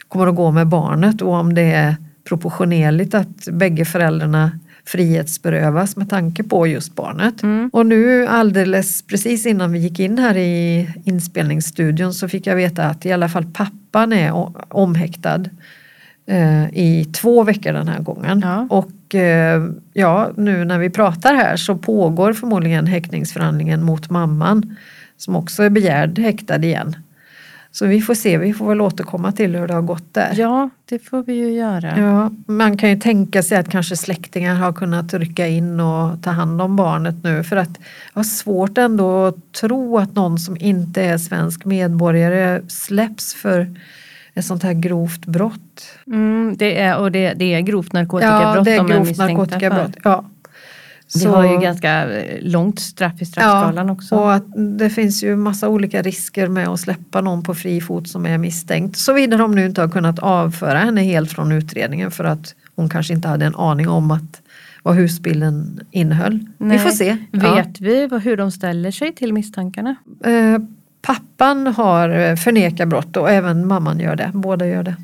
kommer 0.08 0.26
att 0.26 0.36
gå 0.36 0.50
med 0.50 0.66
barnet 0.66 1.22
och 1.22 1.32
om 1.34 1.54
det 1.54 1.72
är 1.72 1.96
proportionerligt 2.28 3.14
att 3.14 3.48
bägge 3.52 3.84
föräldrarna 3.84 4.50
frihetsberövas 4.92 5.96
med 5.96 6.10
tanke 6.10 6.42
på 6.42 6.66
just 6.66 6.94
barnet. 6.94 7.34
Och 7.72 7.86
nu 7.86 8.26
alldeles 8.26 9.02
precis 9.02 9.46
innan 9.46 9.72
vi 9.72 9.78
gick 9.78 10.00
in 10.00 10.18
här 10.18 10.36
i 10.36 10.88
inspelningsstudion 11.04 12.14
så 12.14 12.28
fick 12.28 12.46
jag 12.46 12.56
veta 12.56 12.84
att 12.84 13.06
i 13.06 13.12
alla 13.12 13.28
fall 13.28 13.46
pappan 13.52 14.12
är 14.12 14.52
omhäktad 14.68 15.44
eh, 16.26 16.64
i 16.64 17.06
två 17.12 17.42
veckor 17.42 17.72
den 17.72 17.88
här 17.88 18.00
gången. 18.00 18.40
Ja. 18.44 18.66
Och 18.70 19.14
eh, 19.14 19.62
ja, 19.92 20.30
nu 20.36 20.64
när 20.64 20.78
vi 20.78 20.90
pratar 20.90 21.34
här 21.34 21.56
så 21.56 21.76
pågår 21.76 22.32
förmodligen 22.32 22.86
häktningsförhandlingen 22.86 23.82
mot 23.82 24.10
mamman 24.10 24.76
som 25.16 25.36
också 25.36 25.62
är 25.62 25.70
begärd 25.70 26.18
häktad 26.18 26.64
igen. 26.64 26.96
Så 27.72 27.86
vi 27.86 28.00
får 28.00 28.14
se, 28.14 28.38
vi 28.38 28.52
får 28.52 28.68
väl 28.68 28.80
återkomma 28.80 29.32
till 29.32 29.56
hur 29.56 29.66
det 29.68 29.74
har 29.74 29.82
gått 29.82 30.14
där. 30.14 30.34
Ja, 30.36 30.70
det 30.84 30.98
får 30.98 31.22
vi 31.22 31.34
ju 31.34 31.50
göra. 31.52 31.98
Ja, 31.98 32.30
man 32.46 32.76
kan 32.76 32.88
ju 32.90 32.96
tänka 32.96 33.42
sig 33.42 33.58
att 33.58 33.70
kanske 33.70 33.96
släktingar 33.96 34.54
har 34.54 34.72
kunnat 34.72 35.14
rycka 35.14 35.46
in 35.46 35.80
och 35.80 36.22
ta 36.22 36.30
hand 36.30 36.62
om 36.62 36.76
barnet 36.76 37.14
nu 37.22 37.44
för 37.44 37.56
att 37.56 37.78
jag 38.12 38.18
har 38.18 38.24
svårt 38.24 38.78
ändå 38.78 39.26
att 39.26 39.52
tro 39.52 39.98
att 39.98 40.14
någon 40.14 40.38
som 40.38 40.56
inte 40.60 41.02
är 41.02 41.18
svensk 41.18 41.64
medborgare 41.64 42.62
släpps 42.68 43.34
för 43.34 43.74
ett 44.34 44.44
sånt 44.44 44.62
här 44.62 44.72
grovt 44.72 45.26
brott. 45.26 45.82
Mm, 46.06 46.54
det 46.58 46.80
är, 46.80 46.98
och 46.98 47.12
det, 47.12 47.32
det 47.32 47.54
är 47.54 47.60
grovt 47.60 47.88
Ja, 47.92 47.98
narkotikabrott 47.98 48.64
det 48.64 48.72
är 48.72 48.76
de 48.76 48.92
är 48.92 48.96
grovt 48.96 49.18
narkotikabrott. 49.18 49.94
för. 50.02 50.10
Ja. 50.10 50.24
Det 51.14 51.28
har 51.28 51.44
ju 51.52 51.58
ganska 51.60 52.20
eh, 52.20 52.38
långt 52.42 52.80
straff 52.80 53.22
i 53.22 53.24
straffskalan 53.24 53.90
också. 53.90 54.14
Och 54.16 54.34
att 54.34 54.44
det 54.78 54.90
finns 54.90 55.22
ju 55.22 55.36
massa 55.36 55.68
olika 55.68 56.02
risker 56.02 56.48
med 56.48 56.68
att 56.68 56.80
släppa 56.80 57.20
någon 57.20 57.42
på 57.42 57.54
fri 57.54 57.80
fot 57.80 58.08
som 58.08 58.26
är 58.26 58.38
misstänkt. 58.38 58.96
Såvida 58.96 59.36
de 59.36 59.54
nu 59.54 59.66
inte 59.66 59.80
har 59.80 59.88
kunnat 59.88 60.18
avföra 60.18 60.78
henne 60.78 61.00
helt 61.02 61.32
från 61.32 61.52
utredningen 61.52 62.10
för 62.10 62.24
att 62.24 62.54
hon 62.74 62.88
kanske 62.88 63.12
inte 63.14 63.28
hade 63.28 63.44
en 63.46 63.54
aning 63.56 63.88
om 63.88 64.10
att 64.10 64.42
vad 64.82 64.94
husbilden 64.96 65.80
innehöll. 65.90 66.46
Nej. 66.58 66.78
Vi 66.78 66.84
får 66.84 66.90
se. 66.90 67.16
Ja. 67.32 67.54
Vet 67.54 67.80
vi 67.80 68.06
vad- 68.06 68.22
hur 68.22 68.36
de 68.36 68.50
ställer 68.50 68.90
sig 68.90 69.14
till 69.14 69.32
misstankarna? 69.32 69.94
Eh, 70.24 70.58
pappan 71.02 71.66
har 71.66 72.08
eh, 72.08 72.36
förnekat 72.36 72.88
brott 72.88 73.16
och 73.16 73.30
även 73.30 73.66
mamman 73.66 74.00
gör 74.00 74.16
det. 74.16 74.30
Båda 74.34 74.66
gör 74.66 74.82
det. 74.82 74.96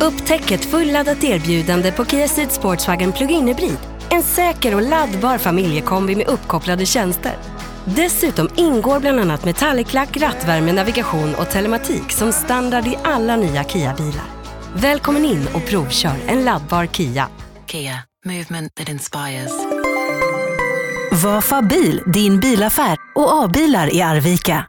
Upptäck 0.00 0.50
ett 0.50 0.64
fulladdat 0.64 1.24
erbjudande 1.24 1.92
på 1.92 2.04
Kia 2.04 2.28
Ceed 2.28 2.52
Sportswagen 2.52 3.12
Plug-in 3.12 3.46
Hybrid. 3.48 3.78
En 4.10 4.22
säker 4.22 4.74
och 4.74 4.82
laddbar 4.82 5.38
familjekombi 5.38 6.16
med 6.16 6.26
uppkopplade 6.26 6.86
tjänster. 6.86 7.32
Dessutom 7.84 8.48
ingår 8.56 9.00
bland 9.00 9.20
annat 9.20 9.44
metalliclack, 9.44 10.16
rattvärme, 10.16 10.72
navigation 10.72 11.34
och 11.34 11.50
telematik 11.50 12.12
som 12.12 12.32
standard 12.32 12.86
i 12.86 12.96
alla 13.04 13.36
nya 13.36 13.64
Kia-bilar. 13.64 14.24
Välkommen 14.74 15.24
in 15.24 15.48
och 15.54 15.66
provkör 15.66 16.14
en 16.26 16.44
laddbar 16.44 16.86
Kia. 16.86 17.28
Kia, 17.66 17.98
movement 18.26 18.74
that 18.74 18.88
inspires. 18.88 19.52
Vafa 21.22 21.62
bil, 21.62 22.02
din 22.06 22.40
bilaffär 22.40 22.96
och 23.14 23.44
A-bilar 23.44 23.94
i 23.94 24.02
Arvika. 24.02 24.66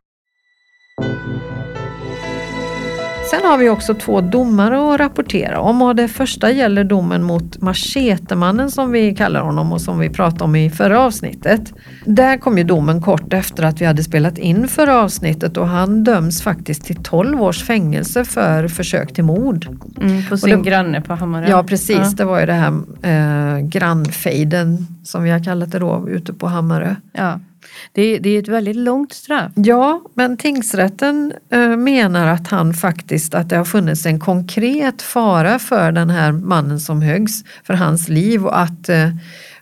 Sen 3.32 3.46
har 3.46 3.58
vi 3.58 3.70
också 3.70 3.94
två 3.94 4.22
domar 4.22 4.72
att 4.72 5.00
rapportera 5.00 5.60
om 5.60 5.82
och 5.82 5.96
det 5.96 6.08
första 6.08 6.52
gäller 6.52 6.84
domen 6.84 7.24
mot 7.24 7.62
Machetemannen 7.62 8.72
som 8.72 8.92
vi 8.92 9.16
kallar 9.16 9.42
honom 9.42 9.72
och 9.72 9.82
som 9.82 10.00
vi 10.00 10.10
pratade 10.10 10.44
om 10.44 10.56
i 10.56 10.70
förra 10.70 11.02
avsnittet. 11.02 11.74
Där 12.06 12.38
kom 12.38 12.58
ju 12.58 12.64
domen 12.64 13.02
kort 13.02 13.34
efter 13.34 13.64
att 13.64 13.82
vi 13.82 13.86
hade 13.86 14.04
spelat 14.04 14.38
in 14.38 14.68
förra 14.68 15.02
avsnittet 15.02 15.58
och 15.58 15.68
han 15.68 16.04
döms 16.04 16.42
faktiskt 16.42 16.84
till 16.84 17.04
12 17.04 17.42
års 17.42 17.64
fängelse 17.64 18.26
för 18.26 18.68
försök 18.68 19.14
till 19.14 19.24
mord. 19.24 19.68
Mm, 20.02 20.26
på 20.26 20.38
sin 20.38 20.64
det, 20.64 20.70
granne 20.70 21.02
på 21.02 21.14
Hammarö. 21.14 21.50
Ja 21.50 21.64
precis, 21.64 21.98
ja. 21.98 22.14
det 22.18 22.26
var 22.26 22.40
ju 22.40 22.46
det 22.46 22.54
här 22.54 22.74
eh, 23.02 23.60
grannfejden 23.60 24.88
som 25.04 25.24
vi 25.24 25.30
har 25.30 25.44
kallat 25.44 25.72
det 25.72 25.80
då 25.80 26.10
ute 26.10 26.34
på 26.34 26.48
Hammarö. 26.48 26.96
Ja. 27.14 27.40
Det, 27.92 28.20
det 28.20 28.30
är 28.30 28.40
ett 28.40 28.48
väldigt 28.48 28.76
långt 28.76 29.14
straff. 29.14 29.52
Ja, 29.56 30.02
men 30.14 30.38
tingsrätten 30.38 31.34
eh, 31.50 31.78
menar 31.78 32.28
att 32.28 32.48
han 32.48 32.74
faktiskt, 32.74 33.34
att 33.34 33.50
det 33.50 33.58
har 33.58 33.66
funnits 33.66 34.06
en 34.06 34.20
konkret 34.20 35.02
fara 35.02 35.60
för 35.60 35.92
den 35.92 36.10
här 36.10 36.32
mannen 36.32 36.80
som 36.80 37.02
höggs, 37.02 37.44
för 37.64 37.74
hans 37.74 38.10
liv 38.10 38.46
och 38.46 38.60
att 38.60 38.90
eh, 38.90 39.10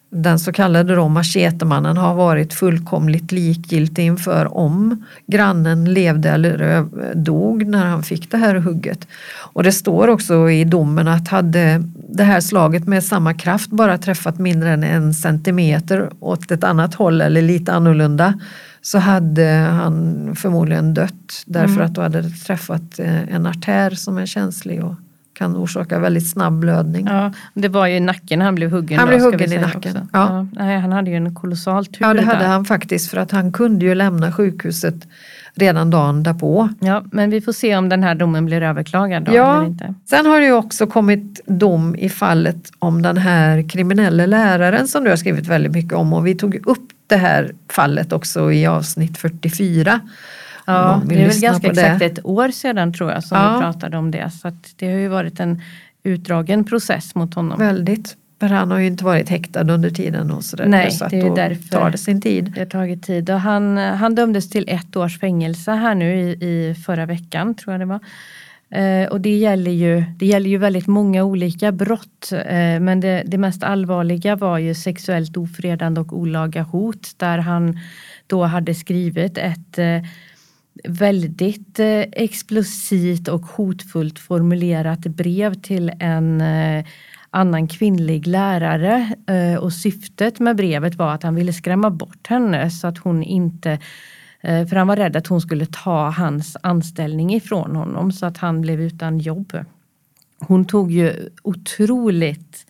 den 0.10 0.40
så 0.40 0.52
kallade 0.52 0.96
då 0.96 1.08
machetemannen 1.08 1.98
har 1.98 2.16
varit 2.16 2.54
fullkomligt 2.54 3.32
likgiltig 3.32 4.06
inför 4.06 4.58
om 4.58 5.06
grannen 5.28 5.94
levde 5.94 6.30
eller 6.30 6.86
dog 7.16 7.68
när 7.68 7.86
han 7.86 8.04
fick 8.04 8.32
det 8.32 8.38
här 8.38 8.56
hugget. 8.56 9.08
Och 9.38 9.64
det 9.64 9.72
står 9.72 10.08
också 10.08 10.50
i 10.50 10.64
domen 10.64 11.08
att 11.08 11.28
hade 11.28 11.84
det 11.94 12.24
här 12.24 12.42
slaget 12.42 12.88
med 12.88 13.04
samma 13.04 13.34
kraft 13.34 13.70
bara 13.70 13.98
träffat 13.98 14.40
mindre 14.40 14.70
än 14.70 14.84
en 14.84 15.14
centimeter 15.14 16.10
åt 16.20 16.52
ett 16.52 16.64
annat 16.64 16.94
håll 16.94 17.22
eller 17.22 17.42
lite 17.42 17.74
annorlunda 17.74 18.40
så 18.82 18.98
hade 18.98 19.48
han 19.72 20.36
förmodligen 20.36 20.94
dött 20.94 21.44
därför 21.46 21.74
mm. 21.74 21.86
att 21.86 21.94
då 21.94 22.02
hade 22.02 22.22
det 22.22 22.30
träffat 22.30 23.00
eh, 23.00 23.36
en 23.36 23.46
artär 23.46 23.90
som 23.90 24.18
är 24.18 24.26
känslig 24.26 24.84
och 24.84 24.96
kan 25.40 25.56
orsaka 25.56 26.00
väldigt 26.00 26.30
snabb 26.30 26.60
blödning. 26.60 27.08
Ja, 27.08 27.32
det 27.54 27.68
var 27.68 27.88
ju 27.88 27.96
i 27.96 28.00
nacken 28.00 28.42
han 28.42 28.56
blev 28.56 28.72
huggen. 28.72 29.00
Han 29.00 29.08
då, 29.08 29.16
blev 29.16 29.22
huggen 29.22 29.54
i 29.54 29.58
nacken. 29.58 30.10
Ja. 30.14 30.20
Ja, 30.20 30.48
nej, 30.52 30.80
han 30.80 30.92
hade 30.92 31.10
ju 31.10 31.16
en 31.16 31.36
kolossal 31.36 31.86
tur. 31.86 32.06
Ja 32.06 32.14
det 32.14 32.22
hade 32.22 32.40
där. 32.40 32.48
han 32.48 32.66
faktiskt 32.66 33.10
för 33.10 33.18
att 33.18 33.32
han 33.32 33.52
kunde 33.52 33.86
ju 33.86 33.96
lämna 33.96 34.32
sjukhuset 34.32 35.08
redan 35.56 35.90
dagen 35.90 36.24
därpå. 36.24 36.70
Ja, 36.80 37.04
men 37.12 37.30
vi 37.30 37.42
får 37.42 37.52
se 37.52 37.78
om 37.78 37.90
den 37.90 38.04
här 38.04 38.16
domen 38.16 38.46
blir 38.46 38.62
överklagad 38.62 39.24
då, 39.24 39.34
ja, 39.34 39.58
eller 39.58 39.68
inte. 39.68 39.94
Sen 40.10 40.26
har 40.26 40.40
det 40.40 40.46
ju 40.46 40.54
också 40.54 40.88
kommit 40.88 41.42
dom 41.46 41.96
i 41.96 42.10
fallet 42.10 42.72
om 42.80 43.02
den 43.02 43.18
här 43.18 43.70
kriminella 43.70 44.26
läraren 44.26 44.88
som 44.88 45.04
du 45.04 45.10
har 45.10 45.18
skrivit 45.18 45.48
väldigt 45.48 45.72
mycket 45.72 45.94
om 45.94 46.14
och 46.14 46.28
vi 46.28 46.36
tog 46.36 46.56
upp 46.56 46.90
det 47.08 47.18
här 47.18 47.52
fallet 47.70 48.14
också 48.14 48.52
i 48.52 48.66
avsnitt 48.66 49.18
44. 49.18 50.00
Ja, 50.74 51.02
det 51.06 51.24
är 51.24 51.28
väl 51.28 51.42
ganska 51.42 51.68
exakt 51.68 52.02
ett 52.02 52.26
år 52.26 52.50
sedan 52.50 52.94
tror 52.94 53.12
jag 53.12 53.24
som 53.24 53.38
ja. 53.38 53.54
vi 53.54 53.60
pratade 53.60 53.98
om 53.98 54.12
det. 54.12 54.32
Så 54.42 54.52
det 54.76 54.92
har 54.92 55.00
ju 55.00 55.08
varit 55.08 55.40
en 55.40 55.62
utdragen 56.04 56.64
process 56.64 57.16
mot 57.16 57.34
honom. 57.34 57.60
Väldigt. 57.60 58.18
Men 58.40 58.52
han 58.52 58.72
har 58.72 58.80
ju 58.80 58.88
inte 58.88 59.04
varit 59.04 59.30
häktad 59.30 59.74
under 59.74 59.90
tiden 59.90 60.32
och 60.32 60.44
sådär. 60.44 60.66
Nej, 60.66 60.92
så 60.92 61.08
det 61.08 61.20
är 61.20 61.36
därför 61.36 61.70
tar 61.70 61.90
det 61.90 61.98
sin 61.98 62.22
tid. 62.22 62.52
Det 62.56 62.60
har 62.60 62.66
tagit 62.66 63.04
tid. 63.04 63.30
Och 63.30 63.40
han, 63.40 63.78
han 63.78 64.16
dömdes 64.16 64.50
till 64.50 64.66
ett 64.68 64.96
års 64.96 65.20
fängelse 65.20 65.72
här 65.72 65.96
nu 65.96 66.20
i, 66.20 66.30
i 66.30 66.76
förra 66.86 67.06
veckan 67.06 67.56
tror 67.56 67.74
jag 67.74 67.82
det 67.82 67.86
var. 67.86 68.00
Eh, 68.72 69.10
och 69.10 69.22
det 69.22 69.38
gäller, 69.38 69.72
ju, 69.72 70.04
det 70.18 70.26
gäller 70.26 70.50
ju 70.50 70.58
väldigt 70.58 70.88
många 70.88 71.24
olika 71.24 71.72
brott. 71.72 72.32
Eh, 72.32 72.80
men 72.80 73.00
det, 73.00 73.24
det 73.26 73.38
mest 73.38 73.64
allvarliga 73.64 74.36
var 74.36 74.58
ju 74.58 74.76
sexuellt 74.76 75.38
ofredande 75.38 76.02
och 76.02 76.14
olaga 76.14 76.62
hot 76.62 77.12
där 77.18 77.38
han 77.38 77.80
då 78.28 78.44
hade 78.44 78.76
skrivit 78.76 79.38
ett 79.38 79.78
eh, 79.78 80.02
väldigt 80.84 81.42
explicit 81.42 82.10
explosivt 82.12 83.28
och 83.28 83.42
hotfullt 83.42 84.20
formulerat 84.20 85.00
brev 85.00 85.54
till 85.54 85.92
en 86.00 86.42
eh, 86.42 86.86
annan 87.30 87.68
kvinnlig 87.68 88.28
lärare 88.28 89.14
eh, 89.28 89.60
och 89.60 89.74
syftet 89.74 90.40
med 90.40 90.56
brevet 90.56 90.96
var 90.96 91.14
att 91.14 91.24
han 91.24 91.36
ville 91.36 91.54
skrämma 91.54 91.90
bort 91.90 92.28
henne 92.28 92.70
så 92.70 92.88
att 92.88 92.98
hon 92.98 93.24
inte 93.24 93.80
för 94.42 94.76
han 94.76 94.88
var 94.88 94.96
rädd 94.96 95.16
att 95.16 95.28
hon 95.28 95.42
skulle 95.42 95.66
ta 95.66 96.10
hans 96.10 96.58
anställning 96.64 97.34
ifrån 97.34 97.76
honom 97.76 98.12
så 98.12 98.26
att 98.26 98.38
han 98.38 98.62
blev 98.62 98.82
utan 98.82 99.20
jobb. 99.20 99.58
Hon 100.40 100.66
tog 100.66 100.92
ju 100.92 101.30
otroligt 101.44 102.66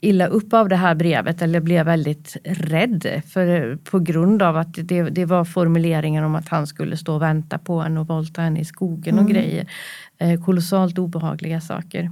illa 0.00 0.26
upp 0.26 0.52
av 0.52 0.68
det 0.68 0.76
här 0.76 0.94
brevet 0.94 1.42
eller 1.42 1.60
blev 1.60 1.86
väldigt 1.86 2.36
rädd 2.44 3.22
för, 3.26 3.76
på 3.76 3.98
grund 3.98 4.42
av 4.42 4.56
att 4.56 4.74
det, 4.74 5.02
det 5.02 5.24
var 5.24 5.44
formuleringar 5.44 6.22
om 6.22 6.34
att 6.34 6.48
han 6.48 6.66
skulle 6.66 6.96
stå 6.96 7.14
och 7.14 7.22
vänta 7.22 7.58
på 7.58 7.80
henne 7.80 8.00
och 8.00 8.06
volta 8.06 8.42
henne 8.42 8.60
i 8.60 8.64
skogen 8.64 9.14
och 9.14 9.20
mm. 9.20 9.32
grejer. 9.32 9.66
Eh, 10.18 10.40
kolossalt 10.40 10.98
obehagliga 10.98 11.60
saker. 11.60 12.10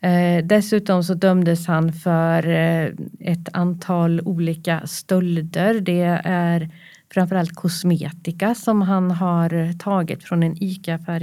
Eh, 0.00 0.44
dessutom 0.44 1.04
så 1.04 1.14
dömdes 1.14 1.66
han 1.66 1.92
för 1.92 2.48
eh, 2.48 2.90
ett 3.20 3.48
antal 3.52 4.20
olika 4.20 4.86
stölder. 4.86 5.80
Det 5.80 6.20
är 6.24 6.70
framförallt 7.14 7.54
kosmetika 7.54 8.54
som 8.54 8.82
han 8.82 9.10
har 9.10 9.78
tagit 9.78 10.24
från 10.24 10.42
en 10.42 10.62
ICA-affär 10.62 11.22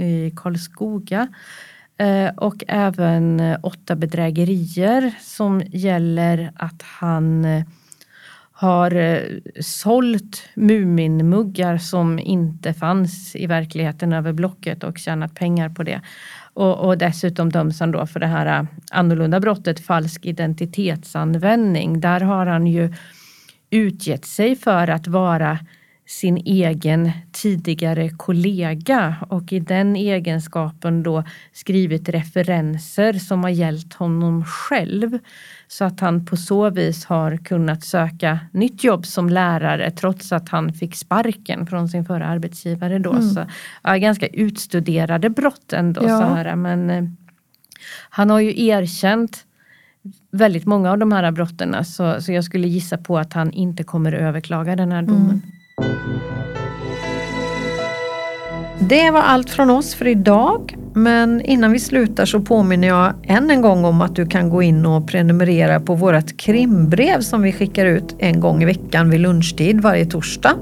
i 0.00 0.32
Karlskoga. 0.36 1.28
Eh, 1.98 2.30
och 2.36 2.64
även 2.68 3.40
eh, 3.40 3.58
åtta 3.62 3.96
bedrägerier 3.96 5.14
som 5.20 5.62
gäller 5.66 6.52
att 6.54 6.82
han 6.82 7.44
eh, 7.44 7.64
har 8.52 9.22
sålt 9.60 10.48
Muminmuggar 10.54 11.78
som 11.78 12.18
inte 12.18 12.74
fanns 12.74 13.36
i 13.36 13.46
verkligheten 13.46 14.12
över 14.12 14.32
Blocket 14.32 14.84
och 14.84 14.98
tjänat 14.98 15.34
pengar 15.34 15.68
på 15.68 15.82
det. 15.82 16.00
Och, 16.52 16.78
och 16.78 16.98
dessutom 16.98 17.50
döms 17.50 17.80
han 17.80 17.90
då 17.90 18.06
för 18.06 18.20
det 18.20 18.26
här 18.26 18.66
annorlunda 18.90 19.40
brottet 19.40 19.80
falsk 19.80 20.26
identitetsanvändning. 20.26 22.00
Där 22.00 22.20
har 22.20 22.46
han 22.46 22.66
ju 22.66 22.94
utgett 23.70 24.24
sig 24.24 24.56
för 24.56 24.88
att 24.88 25.06
vara 25.06 25.58
sin 26.06 26.36
egen 26.36 27.10
tidigare 27.32 28.08
kollega 28.08 29.16
och 29.28 29.52
i 29.52 29.60
den 29.60 29.96
egenskapen 29.96 31.02
då 31.02 31.24
skrivit 31.52 32.08
referenser 32.08 33.12
som 33.12 33.42
har 33.42 33.50
hjälpt 33.50 33.94
honom 33.94 34.44
själv. 34.44 35.18
Så 35.68 35.84
att 35.84 36.00
han 36.00 36.26
på 36.26 36.36
så 36.36 36.70
vis 36.70 37.04
har 37.04 37.36
kunnat 37.36 37.84
söka 37.84 38.38
nytt 38.52 38.84
jobb 38.84 39.06
som 39.06 39.28
lärare 39.28 39.90
trots 39.90 40.32
att 40.32 40.48
han 40.48 40.72
fick 40.72 40.96
sparken 40.96 41.66
från 41.66 41.88
sin 41.88 42.04
förra 42.04 42.26
arbetsgivare 42.26 42.98
då. 42.98 43.12
Mm. 43.12 43.30
Så, 43.30 43.46
ja, 43.82 43.96
ganska 43.96 44.26
utstuderade 44.26 45.30
brott 45.30 45.72
ändå. 45.72 46.02
Ja. 46.02 46.20
Så 46.20 46.24
här, 46.24 46.56
men 46.56 46.90
eh, 46.90 47.04
han 48.10 48.30
har 48.30 48.40
ju 48.40 48.66
erkänt 48.66 49.44
väldigt 50.30 50.66
många 50.66 50.90
av 50.90 50.98
de 50.98 51.12
här 51.12 51.30
brotten 51.30 51.84
så, 51.84 52.22
så 52.22 52.32
jag 52.32 52.44
skulle 52.44 52.68
gissa 52.68 52.98
på 52.98 53.18
att 53.18 53.32
han 53.32 53.52
inte 53.52 53.84
kommer 53.84 54.12
överklaga 54.12 54.76
den 54.76 54.92
här 54.92 55.02
domen. 55.02 55.24
Mm. 55.24 55.42
Det 58.88 59.10
var 59.10 59.20
allt 59.20 59.50
från 59.50 59.70
oss 59.70 59.94
för 59.94 60.06
idag. 60.06 60.76
Men 60.94 61.40
innan 61.40 61.72
vi 61.72 61.78
slutar 61.78 62.24
så 62.24 62.40
påminner 62.40 62.88
jag 62.88 63.12
än 63.22 63.50
en 63.50 63.62
gång 63.62 63.84
om 63.84 64.02
att 64.02 64.16
du 64.16 64.26
kan 64.26 64.50
gå 64.50 64.62
in 64.62 64.86
och 64.86 65.08
prenumerera 65.08 65.80
på 65.80 65.94
vårt 65.94 66.36
krimbrev 66.36 67.20
som 67.20 67.42
vi 67.42 67.52
skickar 67.52 67.86
ut 67.86 68.16
en 68.18 68.40
gång 68.40 68.62
i 68.62 68.66
veckan 68.66 69.10
vid 69.10 69.20
lunchtid 69.20 69.80
varje 69.80 70.06
torsdag. 70.06 70.54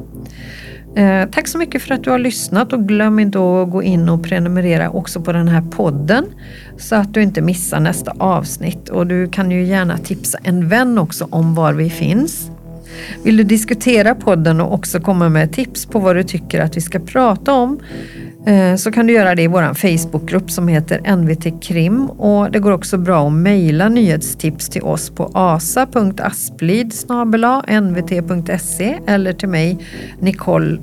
Eh, 0.96 1.29
tack 1.31 1.48
så 1.48 1.59
mycket 1.59 1.83
för 1.83 1.94
att 1.94 2.05
du 2.05 2.11
har 2.11 2.18
lyssnat 2.18 2.72
och 2.72 2.88
glöm 2.88 3.18
inte 3.18 3.38
att 3.38 3.70
gå 3.70 3.83
in 3.83 4.09
och 4.09 4.25
prenumerera 4.25 4.90
också 4.90 5.20
på 5.20 5.33
den 5.33 5.48
här 5.48 5.62
podden 5.62 6.25
så 6.77 6.96
att 6.96 7.14
du 7.14 7.22
inte 7.22 7.40
missar 7.40 7.81
nästa 7.81 8.12
avsnitt 8.18 8.88
och 8.88 9.07
du 9.07 9.29
kan 9.29 9.51
ju 9.51 9.64
gärna 9.64 9.98
tipsa 9.98 10.38
en 10.42 10.68
vän 10.68 10.98
också 10.98 11.29
om 11.31 11.55
var 11.55 11.72
vi 11.72 11.90
finns. 11.90 12.51
Vill 13.24 13.37
du 13.37 13.42
diskutera 13.42 14.14
podden 14.14 14.61
och 14.61 14.74
också 14.74 15.00
komma 15.00 15.28
med 15.28 15.52
tips 15.52 15.87
på 15.87 15.98
vad 15.98 16.16
du 16.16 16.22
tycker 16.22 16.61
att 16.61 16.76
vi 16.76 16.81
ska 16.81 16.98
prata 16.98 17.52
om 17.52 17.81
eh, 18.46 18.76
så 18.76 18.92
kan 18.92 19.07
du 19.07 19.12
göra 19.12 19.35
det 19.35 19.42
i 19.42 19.46
vår 19.46 19.74
Facebookgrupp 19.74 20.50
som 20.50 20.68
heter 20.68 21.16
NVT 21.16 21.62
Krim 21.62 22.07
och 22.07 22.50
det 22.50 22.59
går 22.59 22.72
också 22.72 22.98
bra 22.98 23.26
att 23.26 23.33
mejla 23.33 23.88
nyhetstips 23.88 24.68
till 24.68 24.83
oss 24.83 25.11
på 25.11 25.31
asa.asplid 25.35 26.94
nvt.se 27.81 28.98
eller 29.07 29.33
till 29.33 29.48
mig 29.48 29.78
nicole 30.20 30.78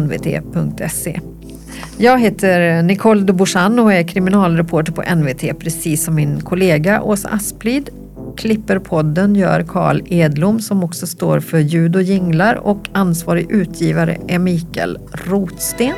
nvt.se. 0.00 1.20
Jag 1.98 2.20
heter 2.20 2.82
Nicole 2.82 3.22
de 3.22 3.32
Boursan 3.32 3.78
och 3.78 3.92
är 3.92 4.02
kriminalreporter 4.02 4.92
på 4.92 5.02
NVT 5.14 5.58
precis 5.58 6.04
som 6.04 6.14
min 6.14 6.40
kollega 6.40 7.02
Åsa 7.02 7.28
Asplid. 7.28 7.90
Klipper 8.36 8.78
podden 8.78 9.36
gör 9.36 9.62
Karl 9.62 10.02
Edlom 10.06 10.60
som 10.60 10.84
också 10.84 11.06
står 11.06 11.40
för 11.40 11.58
ljud 11.58 11.96
och 11.96 12.02
jinglar 12.02 12.54
och 12.54 12.88
ansvarig 12.92 13.50
utgivare 13.50 14.18
är 14.28 14.38
Mikael 14.38 14.98
Rotsten. 15.12 15.94